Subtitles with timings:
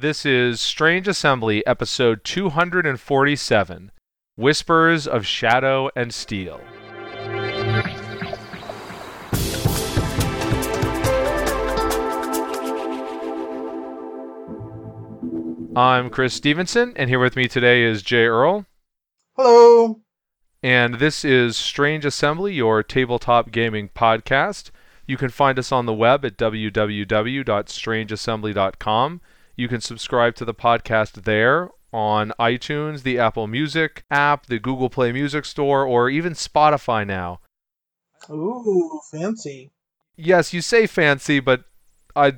[0.00, 3.90] This is Strange Assembly, episode 247
[4.36, 6.60] Whispers of Shadow and Steel.
[15.74, 18.66] I'm Chris Stevenson, and here with me today is Jay Earl.
[19.34, 20.00] Hello.
[20.62, 24.70] And this is Strange Assembly, your tabletop gaming podcast.
[25.08, 29.20] You can find us on the web at www.strangeassembly.com.
[29.58, 34.88] You can subscribe to the podcast there on iTunes, the Apple Music app, the Google
[34.88, 37.40] Play Music Store, or even Spotify now.
[38.30, 39.72] Ooh, fancy.
[40.14, 41.64] Yes, you say fancy, but
[42.14, 42.34] I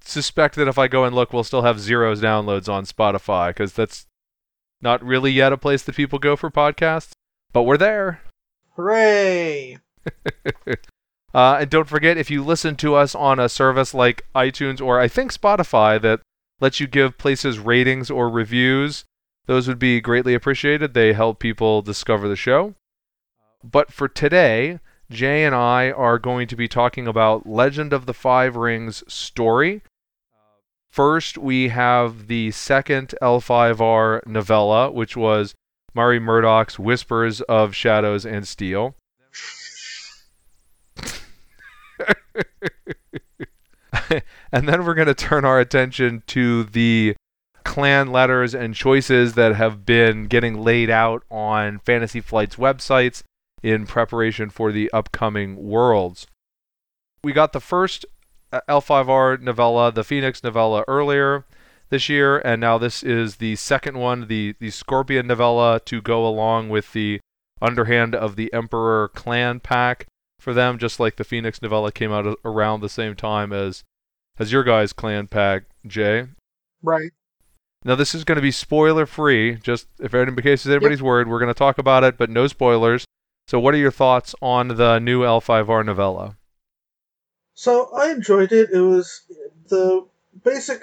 [0.00, 3.74] suspect that if I go and look, we'll still have zeros downloads on Spotify because
[3.74, 4.06] that's
[4.80, 7.10] not really yet a place that people go for podcasts,
[7.52, 8.22] but we're there.
[8.76, 9.80] Hooray!
[11.34, 14.98] uh, and don't forget, if you listen to us on a service like iTunes or
[14.98, 16.20] I think Spotify that
[16.60, 19.04] lets you give places ratings or reviews,
[19.46, 20.94] those would be greatly appreciated.
[20.94, 22.74] They help people discover the show.
[23.62, 28.14] But for today, Jay and I are going to be talking about Legend of the
[28.14, 29.82] Five Rings story.
[30.90, 35.54] First, we have the second L5R novella, which was
[35.92, 38.94] Mari Murdock's Whispers of Shadows and Steel.
[44.52, 47.14] and then we're going to turn our attention to the
[47.64, 53.22] clan letters and choices that have been getting laid out on Fantasy Flight's websites
[53.62, 56.26] in preparation for the upcoming worlds.
[57.22, 58.04] We got the first
[58.52, 61.46] uh, L5R novella, the Phoenix novella, earlier
[61.88, 66.26] this year, and now this is the second one, the, the Scorpion novella, to go
[66.26, 67.20] along with the
[67.62, 70.06] Underhand of the Emperor clan pack
[70.38, 73.82] for them, just like the Phoenix novella came out around the same time as
[74.38, 76.26] as your guys' clan pack, Jay.
[76.82, 77.12] Right.
[77.84, 79.56] Now this is going to be spoiler free.
[79.56, 81.06] Just if in case anybody's yep.
[81.06, 83.04] worried, we're going to talk about it, but no spoilers.
[83.46, 86.36] So, what are your thoughts on the new L5R novella?
[87.52, 88.70] So I enjoyed it.
[88.72, 89.20] It was
[89.68, 90.06] the
[90.42, 90.82] basic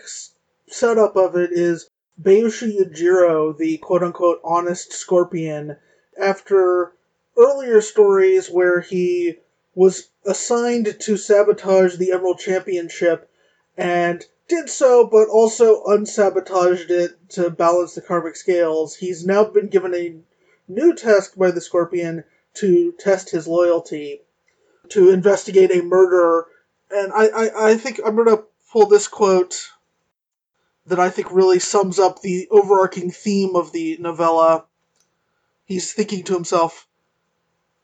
[0.68, 1.90] setup of it is
[2.22, 5.78] Bayushi Yojiro, the quote unquote honest scorpion,
[6.20, 6.94] after
[7.36, 9.38] earlier stories where he
[9.74, 13.30] was assigned to sabotage the Emerald Championship
[13.82, 18.96] and did so, but also unsabotaged it to balance the karmic scales.
[18.96, 20.18] He's now been given a
[20.68, 22.24] new task by the Scorpion
[22.56, 24.22] to test his loyalty,
[24.90, 26.46] to investigate a murder.
[26.92, 29.70] And I, I, I think I'm going to pull this quote
[30.86, 34.66] that I think really sums up the overarching theme of the novella.
[35.66, 36.88] He's thinking to himself,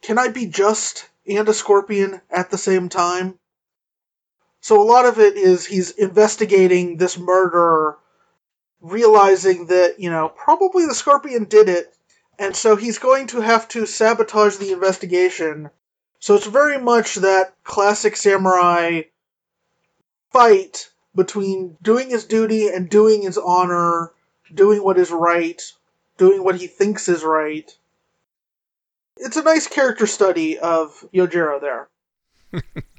[0.04, 3.40] Can I be just and a scorpion at the same time?
[4.68, 7.96] So a lot of it is he's investigating this murder,
[8.82, 11.96] realizing that, you know, probably the scorpion did it,
[12.38, 15.70] and so he's going to have to sabotage the investigation.
[16.20, 19.04] So it's very much that classic samurai
[20.34, 24.12] fight between doing his duty and doing his honor,
[24.54, 25.62] doing what is right,
[26.18, 27.72] doing what he thinks is right.
[29.16, 31.88] It's a nice character study of Yojiro there.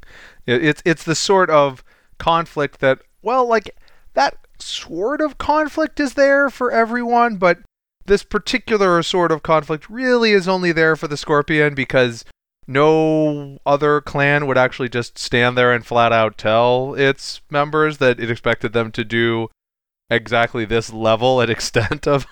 [0.48, 1.84] it's it's the sort of
[2.18, 3.76] conflict that well, like
[4.14, 7.58] that sort of conflict is there for everyone, but
[8.06, 12.24] this particular sort of conflict really is only there for the Scorpion because
[12.66, 18.20] no other clan would actually just stand there and flat out tell its members that
[18.20, 19.48] it expected them to do
[20.10, 22.26] exactly this level and extent of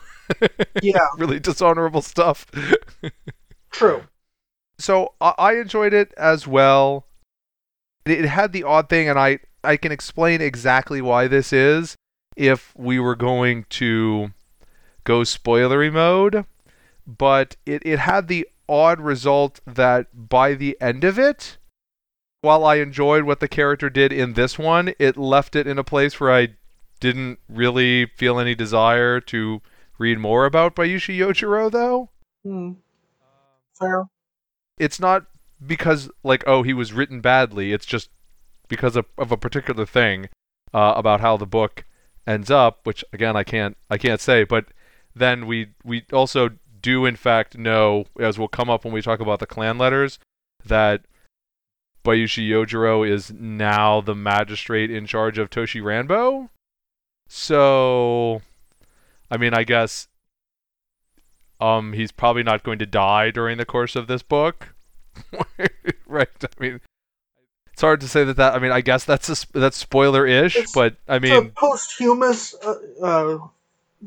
[0.83, 2.47] yeah really dishonorable stuff.
[3.71, 4.05] True.
[4.79, 7.06] So I enjoyed it as well.
[8.07, 11.97] It had the odd thing, and I I can explain exactly why this is
[12.37, 14.33] if we were going to
[15.05, 16.45] go spoilery mode,
[17.07, 21.57] but it, it had the odd result that by the end of it,
[22.43, 25.85] while I enjoyed what the character did in this one, it left it in a
[25.85, 26.51] place where I
[27.01, 29.63] didn't really feel any desire to
[29.99, 32.11] read more about Bayushi Yojiro, though.
[32.45, 32.73] Hmm.
[33.79, 34.05] Fair.
[34.79, 35.27] It's not
[35.65, 37.73] because, like, oh, he was written badly.
[37.73, 38.11] It's just
[38.69, 40.29] because of, of a particular thing
[40.75, 41.85] uh, about how the book
[42.27, 44.67] ends up, which again I can't I can't say, but
[45.15, 46.51] then we we also
[46.81, 50.19] do in fact know, as will come up when we talk about the clan letters,
[50.65, 51.03] that
[52.05, 56.51] Bayushi Yojiro is now the magistrate in charge of Toshi Ranbo.
[57.29, 58.43] So,
[59.31, 60.09] I mean, I guess
[61.59, 64.75] um he's probably not going to die during the course of this book.
[66.07, 66.29] right?
[66.43, 66.81] I mean,
[67.73, 68.55] it's hard to say that that.
[68.55, 72.55] I mean, I guess that's a, that's spoiler-ish, It's- but I It's a mean, posthumous.
[72.65, 73.39] Uh, uh,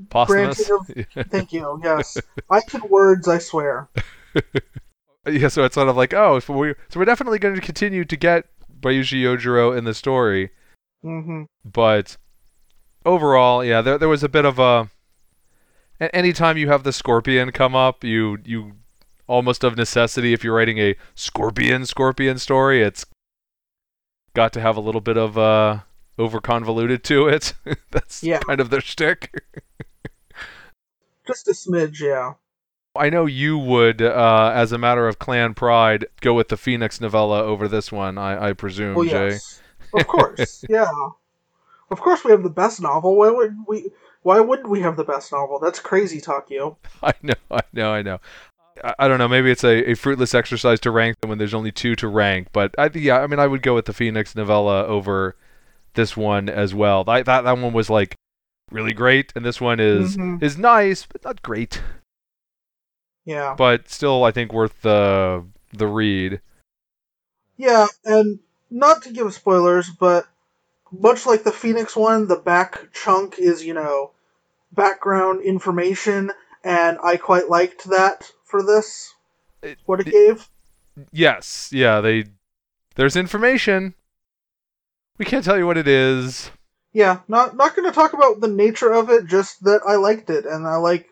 [0.09, 0.67] posthumous.
[0.67, 1.79] granting thank you.
[1.83, 2.17] Yes,
[2.49, 3.27] I can words.
[3.27, 3.87] I swear.
[5.27, 8.05] yeah, so it's sort of like, oh, so we so we're definitely going to continue
[8.05, 8.45] to get
[8.79, 10.51] Bayushi Yojiro in the story,
[11.01, 12.17] hmm but
[13.05, 14.89] overall, yeah, there there was a bit of a.
[15.99, 18.73] a- Anytime you have the scorpion come up, you you
[19.29, 23.05] almost of necessity, if you're writing a scorpion scorpion story, it's
[24.33, 25.79] got to have a little bit of uh
[26.17, 27.53] over convoluted to it.
[27.91, 28.39] That's Yeah.
[28.39, 29.33] kind of their shtick.
[31.27, 31.99] Just a smidge.
[32.01, 32.33] Yeah.
[32.95, 36.99] I know you would, uh, as a matter of clan pride, go with the Phoenix
[36.99, 38.17] novella over this one.
[38.17, 39.29] I, I presume, Well, Jay.
[39.29, 39.61] yes.
[39.93, 40.65] Of course.
[40.69, 40.89] yeah.
[41.91, 43.15] Of course, we have the best novel.
[43.15, 43.89] Why would we?
[44.23, 45.59] Why wouldn't we have the best novel?
[45.59, 46.75] That's crazy, Takio.
[47.03, 48.19] I know, I know, I know.
[48.83, 49.27] I, I don't know.
[49.27, 52.49] Maybe it's a, a fruitless exercise to rank them when there's only two to rank.
[52.53, 55.35] But I yeah, I mean, I would go with the Phoenix novella over
[55.93, 57.03] this one as well.
[57.03, 58.15] That that, that one was like
[58.71, 60.41] really great, and this one is Mhm.
[60.41, 61.81] is nice, but not great.
[63.25, 63.55] Yeah.
[63.57, 66.41] But still, I think worth the the read.
[67.57, 68.39] Yeah, and
[68.71, 70.25] not to give spoilers, but
[70.91, 74.11] much like the Phoenix one, the back chunk is, you know,
[74.71, 76.31] background information,
[76.63, 79.13] and I quite liked that for this.
[79.61, 80.49] It- What it it- gave.
[81.11, 82.25] Yes, yeah, they
[82.95, 83.93] there's information.
[85.17, 86.51] We can't tell you what it is.
[86.91, 90.29] Yeah, not not going to talk about the nature of it, just that I liked
[90.29, 91.09] it, and I like,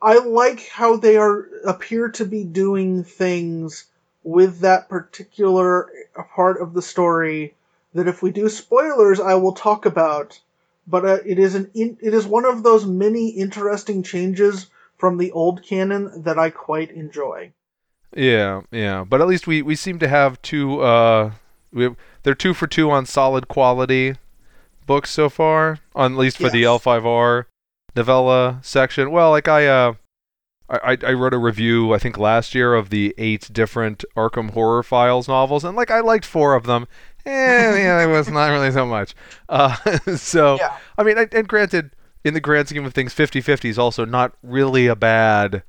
[0.00, 3.84] I like how they are appear to be doing things
[4.24, 5.88] with that particular
[6.34, 7.54] part of the story.
[7.94, 10.40] That if we do spoilers, I will talk about,
[10.86, 15.18] but uh, it is an in, it is one of those many interesting changes from
[15.18, 17.52] the old canon that I quite enjoy.
[18.14, 20.80] Yeah, yeah, but at least we we seem to have two.
[20.80, 21.32] Uh,
[21.72, 24.14] we have, they're two for two on solid quality
[24.86, 25.80] books so far.
[25.94, 27.44] On at least for the L5R
[27.94, 29.10] novella section.
[29.10, 29.94] Well, like I uh,
[30.70, 34.50] I I- I wrote a review I think last year of the eight different Arkham
[34.52, 36.86] Horror Files novels, and like I liked four of them.
[37.26, 37.30] Eh,
[37.82, 39.14] yeah, it was not really so much.
[39.48, 39.74] Uh,
[40.16, 40.76] so Yeah.
[40.96, 41.90] I mean, and, and granted,
[42.26, 45.62] in the grand scheme of things, 50-50 is also not really a bad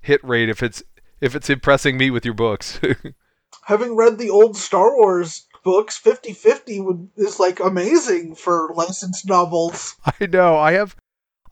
[0.00, 0.82] hit rate if it's
[1.20, 2.80] if it's impressing me with your books.
[3.64, 9.94] Having read the old Star Wars books, 50-50 would is like amazing for licensed novels.
[10.20, 10.56] I know.
[10.56, 10.96] I have.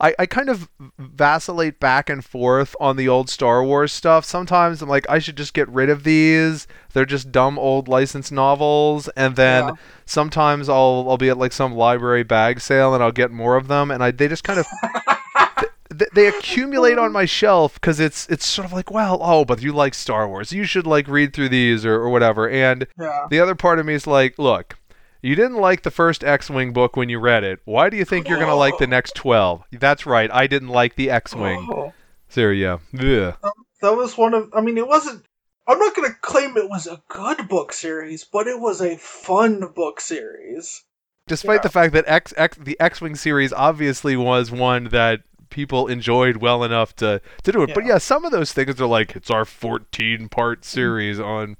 [0.01, 4.23] I, I kind of vacillate back and forth on the old Star Wars stuff.
[4.23, 6.67] Sometimes I'm like, I should just get rid of these.
[6.93, 9.09] They're just dumb old licensed novels.
[9.09, 9.71] And then Yeah.
[10.05, 13.67] sometimes I'll I'll be at like some library bag sale and I'll get more of
[13.67, 13.91] them.
[13.91, 14.67] And I they just kind of
[15.97, 19.61] th- they accumulate on my shelf because it's it's sort of like, well, oh, but
[19.61, 22.49] you like Star Wars, you should like read through these or, or whatever.
[22.49, 23.27] And Yeah.
[23.29, 24.77] the other part of me is like, look,
[25.21, 27.59] you didn't like the first X-wing book when you read it.
[27.65, 28.89] Why do you think you're gonna like the oh.
[28.89, 29.63] next twelve?
[29.71, 31.67] That's right, I didn't like the X-wing.
[31.71, 31.93] Oh,
[32.29, 33.35] So yeah, Ugh.
[33.81, 34.49] that was one of.
[34.53, 35.25] I mean, it wasn't.
[35.67, 38.97] I'm not going to claim it was a good book series, but it was a
[38.97, 40.83] fun book series.
[41.27, 41.61] Despite Yeah.
[41.61, 45.21] the fact that X, X the X-wing series obviously was one that
[45.51, 47.75] people enjoyed well enough to to do it.
[47.75, 47.93] But Yeah.
[47.93, 51.57] yeah, some of those things are like it's our 14 part series on.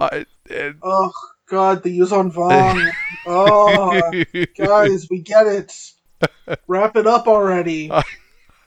[0.00, 1.12] I and- Oh
[1.52, 2.90] God, the Yuuzhan Vong.
[3.26, 4.00] oh,
[4.56, 5.92] guys, we get it.
[6.66, 7.92] Wrap it up already.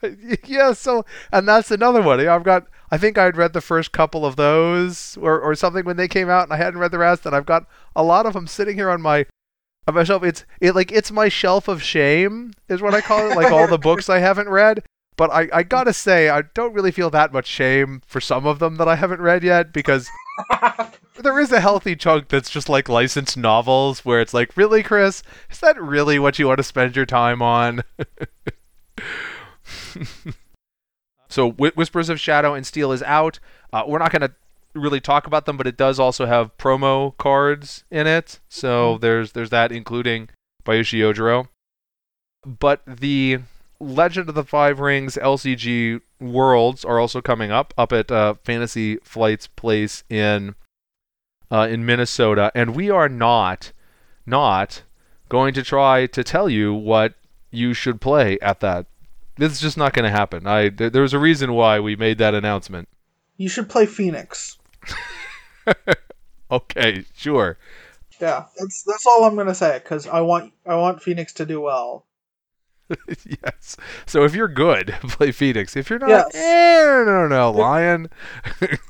[0.44, 2.20] yeah, so and that's another one.
[2.20, 2.68] I've got.
[2.92, 6.30] I think I'd read the first couple of those or or something when they came
[6.30, 7.26] out, and I hadn't read the rest.
[7.26, 9.26] And I've got a lot of them sitting here on my
[9.88, 10.22] on my shelf.
[10.22, 13.36] It's it like it's my shelf of shame is what I call it.
[13.36, 14.84] Like all the books I haven't read.
[15.16, 18.60] But I, I gotta say, I don't really feel that much shame for some of
[18.60, 20.08] them that I haven't read yet because
[21.22, 25.22] there is a healthy chunk that's just like licensed novels where it's like, really, Chris,
[25.50, 27.82] is that really what you want to spend your time on?
[31.28, 33.38] so, Whi- Whispers of Shadow and Steel is out.
[33.72, 34.32] Uh, we're not going to
[34.74, 38.40] really talk about them, but it does also have promo cards in it.
[38.48, 40.28] So there's there's that, including
[40.64, 41.48] Bayushi Yojiro.
[42.44, 43.40] But the
[43.80, 48.96] Legend of the Five Rings LCG Worlds are also coming up up at uh, Fantasy
[48.98, 50.54] Flight's place in
[51.50, 53.72] uh, in Minnesota, and we are not
[54.24, 54.82] not
[55.28, 57.14] going to try to tell you what
[57.50, 58.86] you should play at that.
[59.36, 60.46] This is just not going to happen.
[60.46, 62.88] I there, there's a reason why we made that announcement.
[63.36, 64.58] You should play Phoenix.
[66.50, 67.58] Okay, sure.
[68.20, 71.60] Yeah, that's that's all I'm gonna say because I want I want Phoenix to do
[71.60, 72.06] well.
[73.44, 73.76] yes.
[74.06, 75.76] So if you're good, play Phoenix.
[75.76, 76.34] If you're not, Yes.
[76.34, 78.08] eh, no, no, no, Lion.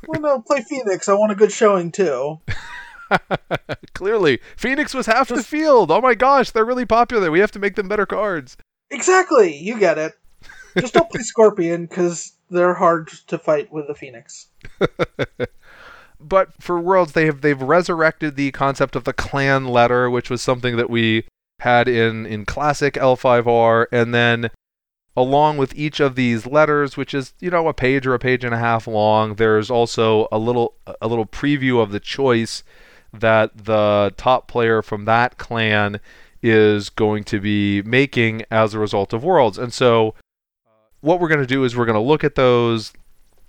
[0.06, 1.08] Well, no, play Phoenix.
[1.08, 2.40] I want a good showing too.
[3.94, 5.90] Clearly, Phoenix was half the field.
[5.90, 7.30] Oh my gosh, they're really popular.
[7.30, 8.56] We have to make them better cards.
[8.90, 10.12] Exactly, you get it.
[10.78, 14.48] Just don't play Scorpion because they're hard to fight with the Phoenix.
[16.20, 20.42] but for Worlds, they have they've resurrected the concept of the clan letter, which was
[20.42, 21.24] something that we
[21.60, 24.50] had in in classic L5R, and then
[25.16, 28.44] along with each of these letters, which is you know a page or a page
[28.44, 32.62] and a half long, there's also a little a little preview of the choice
[33.12, 36.00] that the top player from that clan
[36.42, 40.14] is going to be making as a result of Worlds, and so
[40.66, 40.70] uh,
[41.00, 42.92] what we're going to do is we're going to look at those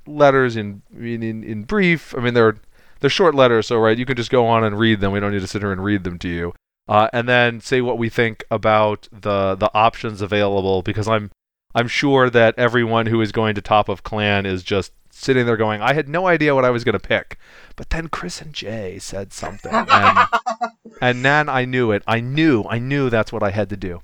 [0.08, 2.16] letters in, in in brief.
[2.18, 2.56] I mean, they're
[3.02, 5.12] they're short letters, so right, you can just go on and read them.
[5.12, 6.54] We don't need to sit here and read them to you.
[6.88, 11.32] Uh, and then say what we think about the the options available, because I'm
[11.76, 15.58] I'm sure that everyone who is going to top of clan is just sitting there
[15.58, 17.38] going, I had no idea what I was going to pick,
[17.76, 20.28] but then Chris and Jay said something, and,
[21.02, 22.04] and then I knew it.
[22.08, 24.02] I knew, I knew that's what I had to do.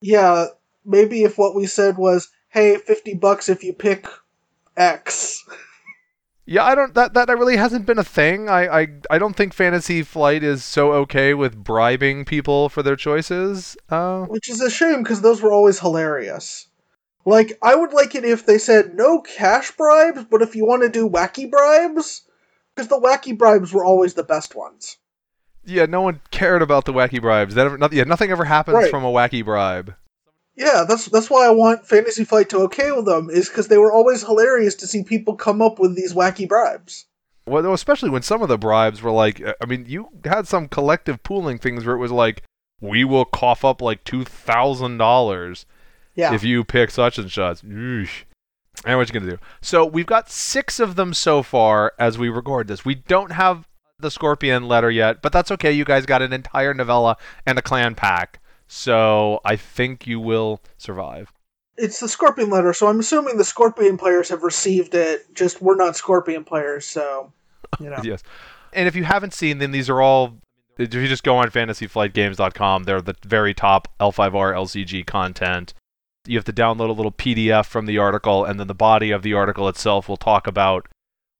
[0.00, 0.46] Yeah,
[0.84, 4.06] maybe if what we said was, "Hey, fifty bucks if you pick
[4.76, 5.44] X."
[6.48, 6.94] Yeah, I don't.
[6.94, 8.48] That that really hasn't been a thing.
[8.48, 12.94] I I, I don't think Fantasy Flight is so okay with bribing people for their
[12.96, 13.76] choices.
[13.90, 16.68] Uh, Which is a shame because those were always hilarious.
[17.24, 20.82] Like, I would like it if they said no cash bribes, but if you want
[20.82, 22.22] to do wacky bribes,
[22.74, 24.96] because the wacky bribes were always the best ones.
[25.64, 27.56] yeah, no one cared about the wacky bribes.
[27.56, 28.90] That ever, not, yeah, nothing ever happens Right.
[28.90, 29.96] from a wacky bribe.
[30.56, 33.78] Yeah, that's that's why I want Fantasy Flight to okay with them, is because they
[33.78, 37.04] were always hilarious to see people come up with these wacky bribes.
[37.46, 40.66] Well, especially when some of the bribes were like, uh, I mean, you had some
[40.66, 42.42] collective pooling things where it was like,
[42.80, 45.66] we will cough up like two thousand dollars
[46.14, 46.34] Yeah.
[46.34, 47.62] if you pick such and such.
[47.62, 48.24] Eesh.
[48.84, 49.38] And what you gonna do?
[49.60, 52.84] So we've got six of them so far as we record this.
[52.84, 55.72] We don't have the Scorpion letter yet, but that's okay.
[55.72, 60.60] You guys got an entire novella and a clan pack, so I think you will
[60.78, 61.32] survive.
[61.76, 65.34] it's the Scorpion letter, so I'm assuming the Scorpion players have received it.
[65.34, 67.32] Just we're not Scorpion players, so
[67.80, 68.00] you know.
[68.02, 68.22] Yes.
[68.72, 70.38] And if you haven't seen them, these are all.
[70.78, 75.72] If you just go on fantasyflightgames.com, they're the very top L5R LCG content.
[76.26, 79.22] You have to download a little PDF from the article, and then the body of
[79.22, 80.86] the article itself will talk about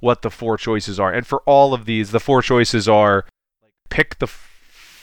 [0.01, 1.13] what the four choices are.
[1.13, 3.27] And for all of these, the four choices are
[3.91, 4.56] pick the f-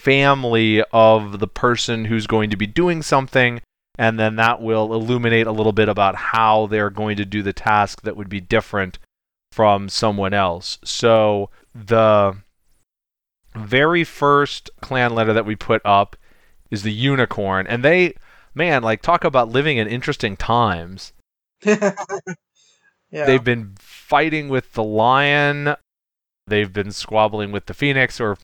[0.04, 3.62] family of the person who's going to be doing something,
[3.98, 7.54] and then that will illuminate a little bit about how they're going to do the
[7.54, 9.00] task that would be different
[9.54, 10.78] from someone else.
[10.84, 12.36] So the
[13.56, 16.18] very first clan letter that we put up
[16.70, 18.16] is the unicorn, and they,
[18.54, 21.14] man, like talk about living in interesting times.
[21.66, 21.94] yeah.
[23.10, 25.76] They've been fighting with the lion.
[26.46, 28.38] They've been squabbling with the phoenix, or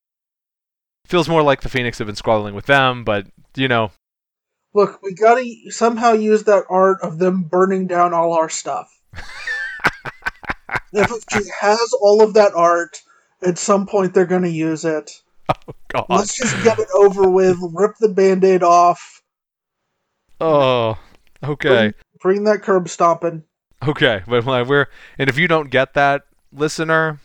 [1.09, 3.03] feels more like the phoenix have been squabbling with them.
[3.03, 3.91] But you know,
[4.73, 8.87] Look, we gotta somehow use that art of them burning down all our stuff.
[10.93, 13.01] if FFG has all of that art.
[13.41, 15.11] At some point, they're gonna use it.
[15.67, 17.57] Oh God, Let's just get it over with.
[17.73, 19.23] Rip the band-aid off.
[20.39, 20.99] oh,
[21.43, 23.43] okay, Bring that curb stomping.
[23.87, 24.21] okay.
[24.27, 24.85] But we're
[25.17, 27.19] and if you don't get that, listener,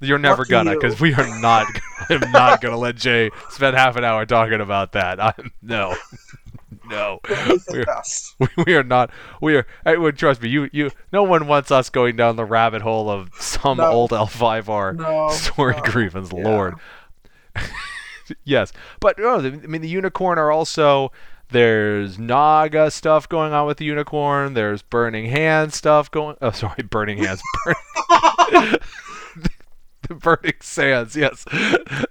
[0.00, 1.66] you're never Lucky gonna because we are not.
[2.10, 5.22] I'm not gonna let Jay spend half an hour talking about that.
[5.22, 5.94] I'm no,
[6.90, 7.20] no.
[8.38, 9.10] We, we are not
[9.40, 12.82] we are I trust me you you no one wants us going down the rabbit
[12.82, 13.86] hole of some No.
[13.90, 16.42] old L5R No, story no, grievance yeah.
[16.44, 16.74] lord
[18.44, 21.12] yes but no I mean the unicorn are also
[21.50, 26.82] there's Naga stuff going on with the unicorn there's burning hands stuff going oh sorry
[26.82, 28.76] burning hands burn,
[30.08, 31.44] the burning sands yes.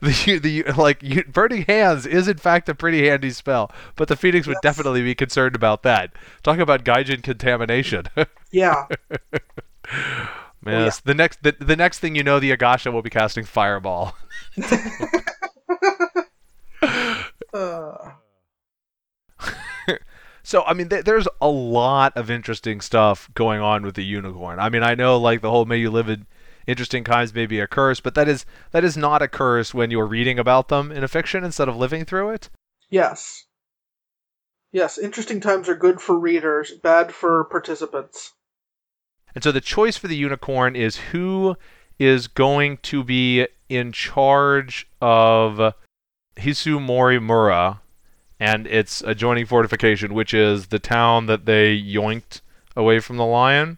[0.02, 4.16] The the like you, burning hands is in fact a pretty handy spell but the
[4.16, 4.76] phoenix would Yes.
[4.76, 6.12] definitely be concerned about that.
[6.44, 8.06] Talk about gaijin contamination.
[8.52, 8.86] Yeah.
[10.66, 14.16] yes the next the, the next thing you know the agasha will be casting fireball.
[17.54, 18.12] Uh,
[20.42, 24.60] so i mean th- there's a lot of interesting stuff going on with the unicorn.
[24.60, 26.26] I mean i know like the whole may you live in
[26.68, 29.92] interesting times may be a curse but that is that is not a curse when
[29.92, 32.50] you're reading about them in a fiction instead of living through it
[32.90, 33.46] yes.
[34.74, 38.34] Yes, interesting times are good for readers, bad for participants.
[39.36, 41.56] And so the choice for the unicorn is who
[42.00, 45.76] is going to be in charge of
[46.38, 47.82] Hisu Morimura
[48.40, 52.42] and its adjoining fortification, which is the town that they yoinked
[52.76, 53.78] away from the lion.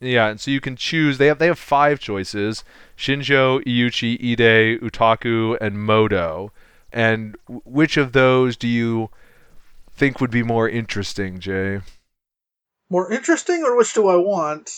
[0.00, 1.18] Yeah, and so you can choose.
[1.18, 2.64] They have they have five choices:
[2.96, 6.52] Shinjo, Iuchi, Ide, Utaku, and Moto.
[6.92, 9.10] And which of those do you
[9.92, 11.80] think would be more interesting, Jay?
[12.88, 14.70] More interesting, or which do I want?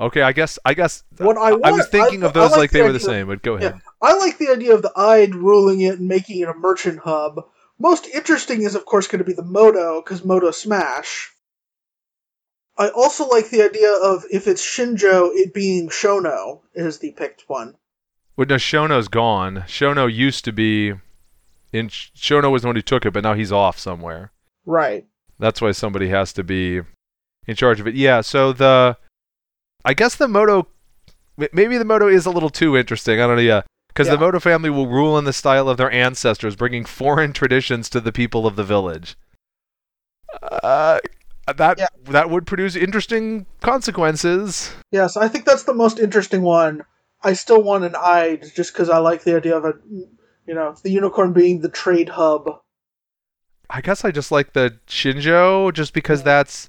[0.00, 2.56] Okay, I guess I guess What I want, I was thinking I- of those I
[2.56, 3.28] like, they were the same.
[3.28, 3.74] But go ahead.
[3.74, 6.98] Yeah, I like the idea of the Ide ruling it and making it a merchant
[6.98, 7.44] hub.
[7.78, 11.32] Most interesting is, of course, going to be the Moto, because Moto Smash.
[12.78, 17.44] I also like the idea of if it's Shinjo, it being Shono is the picked
[17.48, 17.74] one.
[18.36, 19.64] Well, no, Shono's gone.
[19.66, 20.92] Shono used to be
[21.72, 21.88] in.
[21.88, 24.30] Shono was the one who took it, but now he's off somewhere.
[24.64, 25.06] Right.
[25.40, 26.82] That's why somebody has to be
[27.48, 27.94] in charge of it.
[27.96, 28.96] Yeah, so the
[29.84, 30.68] I guess the Moto
[31.52, 33.20] maybe the Moto is a little too interesting.
[33.20, 33.62] I don't know, yeah.
[33.94, 34.14] Cuz Yeah.
[34.14, 38.00] the Moto family will rule in the style of their ancestors, bringing foreign traditions to
[38.00, 39.16] the people of the village.
[40.42, 40.98] Uh,
[41.48, 41.86] Uh, that Yeah.
[42.04, 44.70] that would produce interesting consequences.
[44.92, 46.84] Yes, I think that's the most interesting one.
[47.22, 49.72] I still want an Ide just because I like the idea of a,
[50.46, 52.50] you know, the unicorn being the trade hub.
[53.70, 56.68] I guess I just like the Shinjo just because that's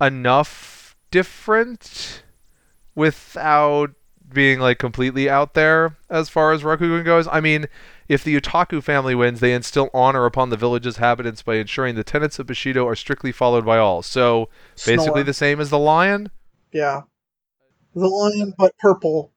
[0.00, 2.22] enough different
[2.94, 3.90] without
[4.32, 7.26] being like completely out there as far as Rokugan goes.
[7.26, 7.66] I mean,
[8.10, 12.02] if the Utaku family wins, they instill honor upon the village's inhabitants by ensuring the
[12.02, 14.02] tenets of Bushido are strictly followed by all.
[14.02, 15.22] So basically Snore.
[15.22, 16.32] the same as the lion.
[16.72, 17.02] yeah,
[17.94, 19.30] the lion but purple.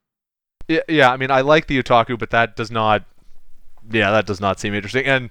[0.68, 3.06] Yeah, yeah, I mean, I like the Utaku, but that does not.
[3.92, 5.06] Yeah, that does not seem interesting.
[5.06, 5.30] And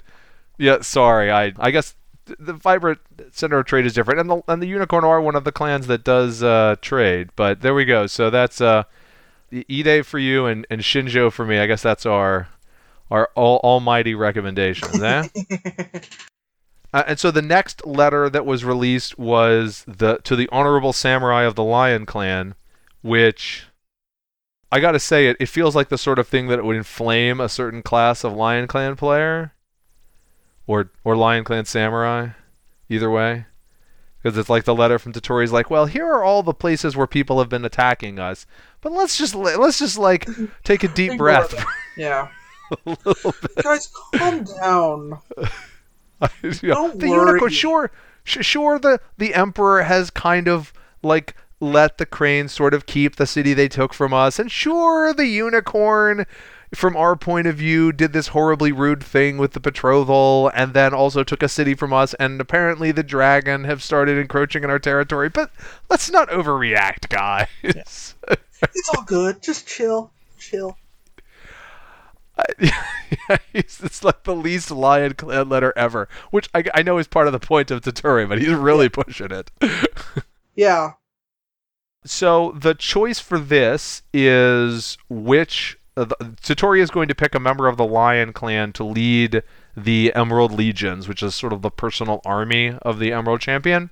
[0.57, 1.97] yeah, sorry, I I guess
[2.39, 3.01] the vibrant
[3.33, 5.89] center of trade is different, and the and the unicorn are one of the clans
[5.89, 7.31] that does uh, trade.
[7.35, 8.07] But there we go.
[8.07, 8.85] So that's uh,
[9.51, 11.59] the Ide for you and and Shinjo for me.
[11.59, 12.47] I guess that's our
[13.13, 15.01] our all, almighty recommendations.
[15.01, 15.29] Eh?
[16.95, 21.45] Uh, and so the next letter that was released was the to the honorable samurai
[21.45, 22.55] of the Lion Clan,
[23.01, 23.65] which
[24.71, 27.49] I gotta say it it feels like the sort of thing that would inflame a
[27.49, 29.55] certain class of Lion Clan player,
[30.67, 32.33] or or Lion Clan samurai,
[32.91, 33.47] either way,
[34.23, 37.07] because it's like the letter from Toturi's like, well, here are all the places where
[37.07, 38.45] people have been attacking us,
[38.83, 40.29] but let's just let's just like
[40.63, 41.55] take a deep breath.
[41.55, 42.42] Yeah, a little bit.
[43.63, 45.19] Guys, calm down.
[46.43, 47.27] You know, Don't the worry.
[47.31, 47.91] unicorn, sure,
[48.23, 48.79] sh- sure.
[48.79, 53.55] The the emperor has kind of like let the cranes sort of keep the city
[53.55, 56.25] they took from us, and sure, the unicorn,
[56.73, 60.95] from our point of view, did this horribly rude thing with the betrothal, and then
[60.95, 64.79] also took a city from us, and apparently the dragon have started encroaching in our
[64.79, 65.29] territory.
[65.29, 65.51] But
[65.91, 67.49] let's not overreact, guys.
[68.63, 69.43] It's all good.
[69.43, 70.77] Just chill, chill.
[72.59, 77.07] Yeah, he's, it's like the least Lion Clan letter ever, which I, I know is
[77.07, 79.51] part of the point of Toturi, but he's really pushing it.
[80.55, 80.93] Yeah,
[82.05, 87.69] so the choice for this is which uh, the, is going to pick a member
[87.69, 89.43] of the Lion Clan to lead
[89.77, 93.91] the Emerald Legions, which is sort of the personal army of the Emerald Champion,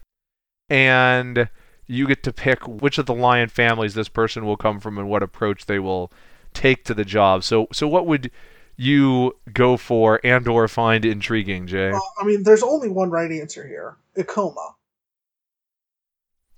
[0.69, 1.49] and
[1.87, 5.09] you get to pick which of the Lion families this person will come from and
[5.09, 6.11] what approach they will
[6.55, 7.45] take to the job.
[7.45, 8.31] So so what would
[8.77, 11.91] you go for and or find intriguing, Jay?
[11.91, 14.75] well, I mean, there's only one right answer here: Ikoma.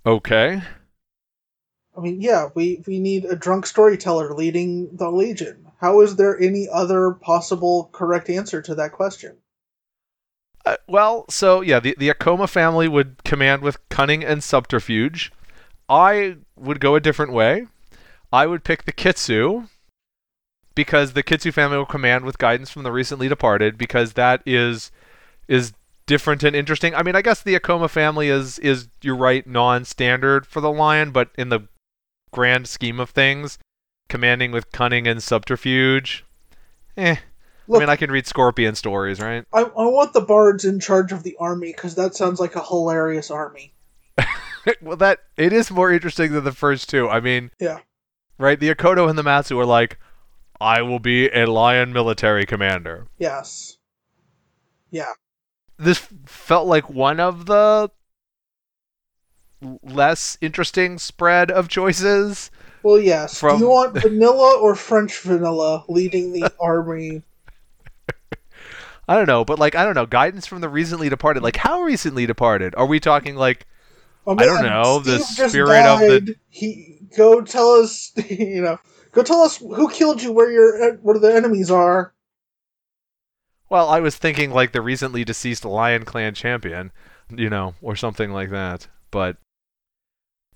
[0.05, 0.61] Okay.
[1.95, 5.67] I mean, yeah, we we need a drunk storyteller leading the Legion.
[5.79, 9.37] How is there any other possible correct answer to that question?
[10.65, 15.31] Uh, well, so yeah, the the Ikoma family would command with cunning and subterfuge.
[15.89, 17.67] I would go a different way.
[18.31, 19.67] I would pick the Kitsu
[20.75, 24.91] because the Kitsu family will command with guidance from the recently departed because that is
[25.47, 25.73] is
[26.05, 26.93] different and interesting.
[26.95, 31.11] I mean, I guess the Ikoma family is is you're right non-standard for the lion,
[31.11, 31.61] but in the
[32.31, 33.59] grand scheme of things,
[34.09, 36.25] commanding with cunning and subterfuge,
[36.97, 37.17] eh.
[37.67, 39.45] Look, I mean, I can read scorpion stories, right?
[39.53, 42.63] I, I want the bards in charge of the army because that sounds like a
[42.63, 43.73] hilarious army.
[44.81, 47.07] well, that it is more interesting than the first two.
[47.07, 47.79] I mean, Yeah.
[48.37, 48.59] right?
[48.59, 49.97] The Akodo and the Matsu are like,
[50.63, 53.07] I will be a lion military commander.
[53.17, 53.77] Yes.
[54.91, 55.11] Yeah.
[55.77, 57.91] This felt like one of the
[59.81, 62.49] less interesting spread of choices.
[62.83, 63.39] Well, yes.
[63.39, 67.23] From- Do you want vanilla or French vanilla leading the army?
[69.07, 71.43] I don't know, but like I don't know, guidance from the recently departed.
[71.43, 72.73] Like how recently departed?
[72.75, 73.67] Are we talking like
[74.25, 78.61] Oh, I don't know, the Steve just spirit of the- He go tell us, you
[78.61, 78.79] know,
[79.13, 82.13] go tell us who killed you, where your where the enemies are.
[83.69, 86.91] well, I was thinking like the recently deceased Lion Clan champion,
[87.33, 88.87] you know, or something like that.
[89.11, 89.37] But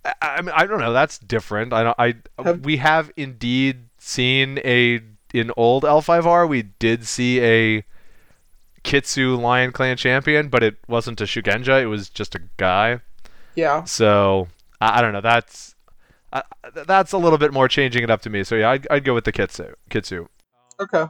[0.05, 0.93] I, I mean, I don't know.
[0.93, 1.73] That's different.
[1.73, 1.95] I don't.
[1.99, 4.99] I Have- we have indeed seen a
[5.33, 6.47] in old L5R.
[6.47, 7.83] We did see a
[8.83, 11.81] Kitsu Lion Clan champion, but it wasn't a Shugenja.
[11.81, 13.01] It was just a guy.
[13.55, 13.83] Yeah.
[13.85, 14.47] So
[14.79, 15.21] I, I don't know.
[15.21, 15.75] That's
[16.37, 18.43] I, that's a little bit more changing it up to me.
[18.43, 19.73] So yeah, I'd, I'd go with the Kitsu.
[19.89, 20.27] Kitsu.
[20.79, 21.05] Okay.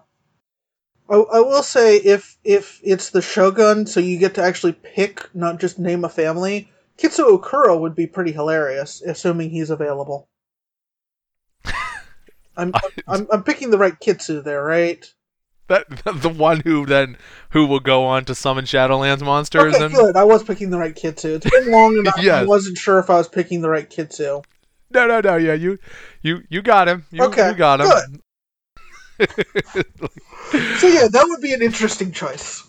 [1.10, 5.34] I, I will say if if it's the Shogun, so you get to actually pick,
[5.34, 6.70] not just name a family.
[6.98, 10.28] Kitsu Okura would be pretty hilarious, assuming he's available.
[12.58, 12.74] I'm,
[13.08, 15.06] I'm I'm picking the right Kitsu there, right?
[15.68, 15.86] That
[16.22, 17.18] the one who then
[17.52, 20.16] who will go on to summon Shadowlands monsters Okay, and good.
[20.16, 21.36] I was picking the right Kitsu.
[21.36, 22.20] It's been long enough.
[22.20, 24.44] I wasn't sure if I was picking the right Kitsu.
[24.92, 25.78] No no no yeah you
[26.22, 28.22] you you got him you, Okay, you got him
[30.80, 32.64] So yeah, that would be an interesting choice.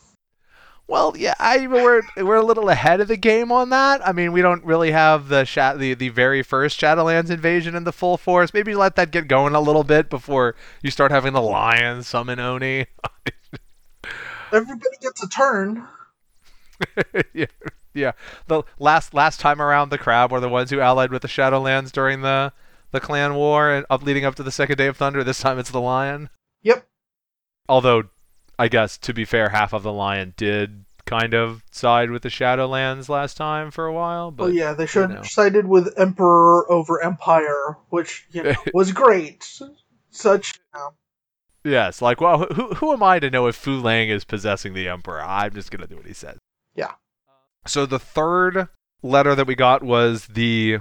[0.89, 4.07] Well, yeah, I we're we're a little ahead of the game on that.
[4.07, 7.85] I mean, we don't really have the sha- the the very first Shadowlands invasion in
[7.85, 8.55] the full force.
[8.55, 12.41] Maybe let that get going a little bit before you start having the lions summon
[12.41, 12.87] Oni.
[14.53, 15.87] Everybody gets a turn.
[17.35, 17.47] yeah,
[17.95, 18.13] yeah.
[18.47, 21.93] The last last time around, the crab were the ones who allied with the Shadowlands
[21.93, 22.53] during the
[22.91, 25.23] the clan war and up leading up to the second day of Thunder.
[25.25, 26.31] This time it's the lion.
[26.63, 26.87] Yep.
[27.69, 28.05] Although,
[28.59, 32.29] I guess to be fair, half of the lion did kind of side with the
[32.29, 34.27] Shadowlands last time for a while.
[34.27, 35.17] Oh, but oh yeah, they should know.
[35.17, 39.45] have sided with Emperor over Empire, which you know, was great.
[40.11, 40.91] Such you know,
[41.65, 44.89] Yes, like, well, who who am I to know if Fu Leng is possessing the
[44.89, 45.23] Emperor?
[45.23, 46.39] I'm just gonna do what he says.
[46.75, 46.93] Yeah.
[47.67, 48.69] So the third
[49.03, 50.79] letter that we got was the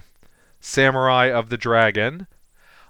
[0.60, 2.28] Samurai of the Dragon.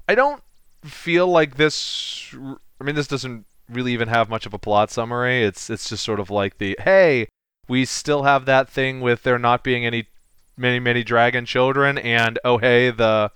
[0.07, 0.41] I don't
[0.83, 2.33] feel like this.
[2.79, 5.43] I mean, this doesn't really even have much of a plot summary.
[5.43, 7.27] It's it's just sort of like the hey,
[7.67, 10.07] we still have that thing with there not being any
[10.55, 13.31] many many dragon children, and oh hey, the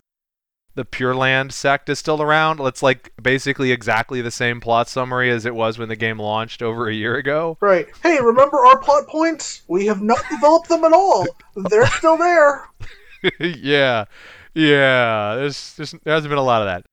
[0.76, 2.60] the Pure Land sect is still around.
[2.62, 6.62] It's like basically exactly the same plot summary as it was when the game launched
[6.62, 7.58] over a year ago.
[7.60, 7.88] right.
[8.02, 9.64] Hey, remember our plot points?
[9.68, 11.26] We have not developed them at all.
[11.56, 12.68] They're still there.
[13.40, 14.06] yeah,
[14.54, 15.36] yeah.
[15.36, 16.86] There's, there's there hasn't been a lot of that,